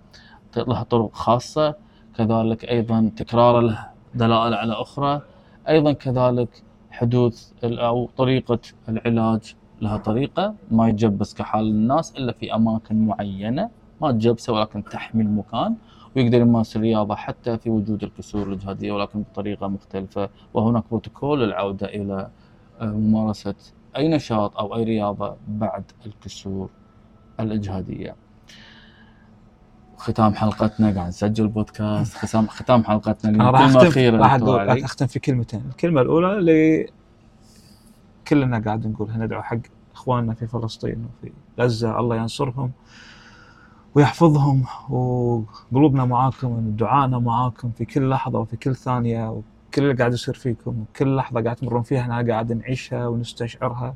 لها 0.57 0.83
طرق 0.83 1.13
خاصة 1.13 1.75
كذلك 2.17 2.65
أيضا 2.65 3.11
تكرار 3.15 3.59
له 3.59 3.87
دلائل 4.15 4.53
على 4.53 4.73
أخرى. 4.73 5.21
أيضا 5.69 5.91
كذلك 5.91 6.63
حدوث 6.91 7.51
أو 7.63 8.09
طريقة 8.17 8.59
العلاج 8.89 9.55
لها 9.81 9.97
طريقة. 9.97 10.53
ما 10.71 10.89
يتجبس 10.89 11.33
كحال 11.33 11.65
الناس 11.67 12.15
إلا 12.15 12.31
في 12.31 12.55
أماكن 12.55 13.05
معينة 13.05 13.69
ما 14.01 14.11
تجبسه 14.11 14.53
ولكن 14.53 14.83
تحمي 14.83 15.23
المكان 15.23 15.75
ويقدر 16.15 16.41
يمارس 16.41 16.75
الرياضة 16.75 17.15
حتى 17.15 17.57
في 17.57 17.69
وجود 17.69 18.03
الكسور 18.03 18.47
الاجهاديه 18.47 18.91
ولكن 18.91 19.21
بطريقة 19.21 19.67
مختلفة. 19.67 20.29
وهناك 20.53 20.83
بروتوكول 20.91 21.43
للعودة 21.43 21.87
إلى 21.87 22.29
آه، 22.81 22.85
ممارسة 22.85 23.55
أي 23.97 24.07
نشاط 24.07 24.57
أو 24.57 24.75
أي 24.75 24.83
رياضة 24.83 25.35
بعد 25.47 25.83
الكسور 26.05 26.69
الاجهاديه. 27.39 28.15
ختام 30.01 30.33
حلقتنا 30.33 30.91
قاعد 30.95 31.07
نسجل 31.07 31.47
بودكاست 31.47 32.13
ختام 32.17 32.47
ختام 32.47 32.83
حلقتنا 32.83 33.31
كلمة 33.51 33.65
اختم 33.65 33.87
أخيرة 33.87 34.17
راح. 34.17 34.33
راح 34.33 34.83
أختم 34.83 35.07
في 35.07 35.19
كلمتين. 35.19 35.63
الكلمة 35.69 36.01
الأولى 36.01 36.37
اللي 36.37 36.89
كلنا 38.27 38.59
قاعد 38.59 38.87
نقولها 38.87 39.17
ندعو 39.17 39.41
حق 39.41 39.57
إخواننا 39.93 40.33
في 40.33 40.47
فلسطين 40.47 41.05
وفي 41.05 41.31
غزة 41.59 41.99
الله 41.99 42.15
ينصرهم 42.15 42.71
ويحفظهم 43.95 44.63
وقلوبنا 44.89 46.05
معاكم 46.05 46.47
ودعائنا 46.47 47.19
معاكم 47.19 47.71
في 47.71 47.85
كل 47.85 48.09
لحظة 48.09 48.39
وفي 48.39 48.57
كل 48.57 48.75
ثانية 48.75 49.29
وكل 49.29 49.83
اللي 49.83 49.93
قاعد 49.93 50.13
يصير 50.13 50.33
فيكم 50.33 50.81
وكل 50.81 51.15
لحظة 51.15 51.41
قاعد 51.43 51.55
تمرون 51.55 51.81
فيها 51.81 52.01
إحنا 52.01 52.25
قاعد 52.29 52.53
نعيشها 52.53 53.07
ونستشعرها 53.07 53.93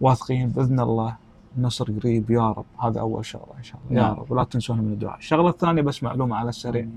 واثقين 0.00 0.48
بإذن 0.48 0.80
الله. 0.80 1.23
النصر 1.56 1.84
قريب 2.00 2.30
يا 2.30 2.50
رب. 2.50 2.64
هذا 2.82 3.00
أول 3.00 3.24
شغلة 3.24 3.58
إن 3.58 3.62
شاء 3.62 3.80
الله. 3.90 4.02
يا 4.02 4.06
نعم. 4.06 4.16
رب. 4.20 4.30
ولا 4.30 4.44
تنسونا 4.44 4.82
من 4.82 4.92
الدعاء. 4.92 5.18
الشغلة 5.18 5.48
الثانية 5.48 5.82
بس 5.82 6.02
معلومة 6.02 6.36
على 6.36 6.48
السريع. 6.48 6.88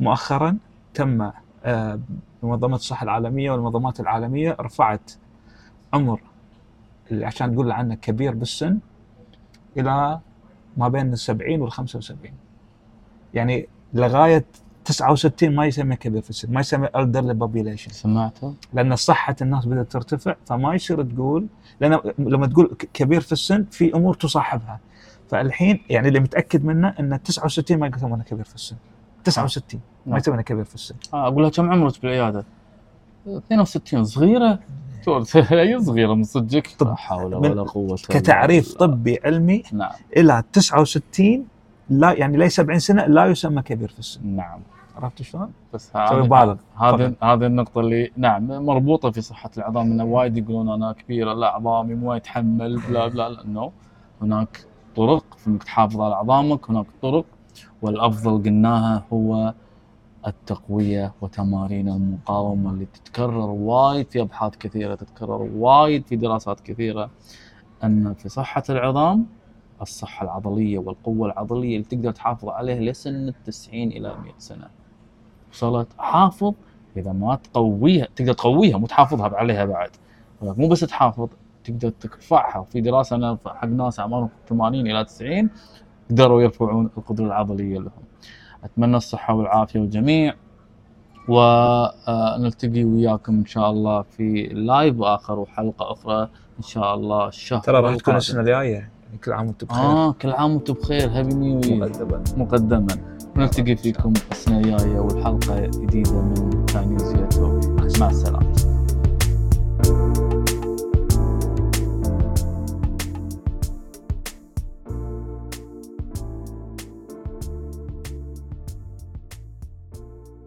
مؤخرا 0.00 0.56
تم 0.94 1.30
آه، 1.64 2.00
منظمة 2.42 2.76
الصحة 2.76 3.04
العالمية 3.04 3.50
والمنظمات 3.50 4.00
العالمية 4.00 4.56
رفعت 4.60 5.12
عمر 5.92 6.20
اللي 7.10 7.26
عشان 7.26 7.52
نقول 7.52 7.70
عنه 7.72 7.94
كبير 7.94 8.34
بالسن 8.34 8.78
إلى 9.76 10.20
ما 10.76 10.88
بين 10.88 11.12
ال 11.12 11.18
70 11.18 11.60
وال 11.60 11.72
75 11.72 12.32
يعني 13.34 13.68
لغاية 13.94 14.44
69 14.88 15.54
ما 15.54 15.66
يسمى 15.66 15.96
كبير 15.96 16.22
في 16.22 16.30
السن 16.30 16.52
ما 16.52 16.60
يسمى 16.60 16.86
elderly 16.86 17.34
population 17.42 17.92
سمعته؟ 17.92 18.54
لأن 18.72 18.96
صحة 18.96 19.36
الناس 19.42 19.66
بدأت 19.66 19.92
ترتفع 19.92 20.34
فما 20.46 20.74
يصير 20.74 21.02
تقول 21.02 21.46
لأن 21.80 21.98
لما 22.18 22.46
تقول 22.46 22.76
كبير 22.94 23.20
في 23.20 23.32
السن 23.32 23.64
في 23.70 23.94
أمور 23.94 24.14
تصاحبها 24.14 24.80
فالحين 25.30 25.80
يعني 25.90 26.08
اللي 26.08 26.20
متأكد 26.20 26.64
منه 26.64 26.94
إن 27.00 27.22
69 27.22 27.78
ما 27.78 27.86
يسمونه 27.86 28.22
كبير 28.22 28.44
في 28.44 28.54
السن 28.54 28.76
69 29.24 29.80
ما 30.06 30.10
نعم. 30.10 30.18
يسمونه 30.18 30.42
كبير 30.42 30.64
في 30.64 30.74
السن 30.74 30.94
آه 31.14 31.28
أقول 31.28 31.42
لها 31.42 31.50
كم 31.50 31.72
عمرك 31.72 32.02
بالعيادة؟ 32.02 32.44
62 33.28 34.04
صغيرة؟ 34.04 34.58
هي 35.34 35.80
صغيرة 35.80 36.14
من 36.14 36.24
صدقك 36.24 36.82
لا 36.82 36.94
حول 36.94 37.34
ولا 37.34 37.62
قوة 37.62 37.96
كتعريف. 37.96 38.74
طبي 38.74 39.20
علمي 39.24 39.62
نعم 39.72 39.90
إلى 40.16 40.42
69 40.52 41.44
لا 41.90 42.12
يعني 42.12 42.36
لي 42.36 42.48
70 42.48 42.78
سنة 42.78 43.06
لا 43.06 43.26
يسمى 43.26 43.62
كبير 43.62 43.88
في 43.88 43.98
السن 43.98 44.26
نعم 44.26 44.60
عرفت 44.98 45.22
شلون؟ 45.22 45.52
بس 45.74 45.92
سوي 45.92 46.28
هذه 46.76 47.14
هذه 47.22 47.46
النقطة 47.46 47.80
اللي 47.80 48.10
نعم 48.16 48.46
مربوطة 48.66 49.10
في 49.10 49.20
صحة 49.20 49.50
العظام 49.58 49.92
إنه 49.92 50.04
وايد 50.04 50.36
يقولون 50.36 50.68
أنا 50.68 50.92
كبيرة 50.92 51.32
لا 51.32 51.46
عظامي 51.46 51.94
مو 51.94 52.14
يتحمل 52.14 52.80
بلا 52.88 53.08
بلا 53.08 53.28
لا 53.28 53.46
نو 53.46 53.72
هناك 54.22 54.64
طرق 54.96 55.24
في 55.36 55.46
إنك 55.46 55.62
تحافظ 55.64 56.00
على 56.00 56.14
عظامك 56.14 56.70
هناك 56.70 56.86
طرق. 57.02 57.24
والأفضل 57.82 58.42
قلناها 58.42 59.04
هو 59.12 59.54
التقوية 60.26 61.12
وتمارين 61.20 61.88
المقاومة 61.88 62.70
اللي 62.70 62.84
تتكرر 62.86 63.50
وايد 63.50 64.10
في 64.10 64.20
أبحاث 64.22 64.56
كثيرة 64.56 64.94
تتكرر 64.94 65.42
وايد 65.42 66.06
في 66.06 66.16
دراسات 66.16 66.60
كثيرة. 66.60 67.10
أن 67.84 68.14
في 68.14 68.28
صحة 68.28 68.62
العظام 68.70 69.26
الصحة 69.82 70.24
العضلية 70.24 70.78
والقوة 70.78 71.26
العضلية 71.26 71.76
اللي 71.76 71.88
تقدر 71.88 72.12
تحافظ 72.12 72.48
عليها 72.48 72.80
لسن 72.80 73.28
التسعين 73.28 73.90
إلى 73.90 74.14
100 74.22 74.32
سنة. 74.38 74.68
وصلت. 75.52 75.88
حافظ. 75.98 76.54
إذا 76.96 77.12
ما 77.12 77.38
تقويها 77.52 78.08
تقدر 78.16 78.32
تقويها 78.32 78.78
مو 78.78 78.86
تحافظها 78.86 79.36
عليها 79.36 79.64
بعد. 79.64 79.90
مو 80.42 80.68
بس 80.68 80.80
تحافظ 80.80 81.28
تقدر 81.64 81.88
ترفعها. 81.88 82.66
في 82.70 82.80
دراسة 82.80 83.16
أنا 83.16 83.38
حق 83.46 83.64
ناس 83.64 84.00
أعمارهم 84.00 84.28
80 84.48 84.86
إلى 84.86 85.04
90 85.04 85.50
قدروا 86.10 86.42
يرفعون 86.42 86.90
القدرة 86.98 87.26
العضلية 87.26 87.78
لهم. 87.78 88.04
أتمنى 88.64 88.96
الصحة 88.96 89.34
والعافية 89.34 89.80
والجميع. 89.80 90.34
ونلتقي 91.28 92.84
وياكم 92.84 93.34
إن 93.34 93.46
شاء 93.46 93.70
الله 93.70 94.02
في 94.02 94.42
live 94.42 95.02
اخر 95.02 95.38
وحلقة 95.38 95.92
أخرى 95.92 96.22
إن 96.58 96.62
شاء 96.62 96.94
الله 96.94 97.28
الشهر 97.28 97.60
ترى 97.60 97.80
راح 97.80 97.96
تكون. 97.96 98.16
السنة 98.16 98.40
الجاية 98.40 98.74
يعني 98.74 99.18
كل 99.24 99.32
عام 99.32 99.46
وأنتم 99.46 99.66
بخير. 99.66 99.84
آه 99.84 100.12
كل 100.12 100.30
عام 100.30 100.52
وأنتم 100.52 100.74
بخير. 100.74 101.10
happy 101.10 101.34
new 101.34 101.76
مقدما. 101.76 102.24
مقدما. 102.36 103.17
نلتقي 103.38 103.76
فيكم 103.76 104.12
السنة 104.32 104.58
الجايه 104.58 105.00
والحلقة 105.00 105.60
جديده 105.66 106.22
من 106.22 106.66
Kinesia 106.66 107.26
Talk 107.26 108.00
مع 108.00 108.10
السلامة. 108.10 108.67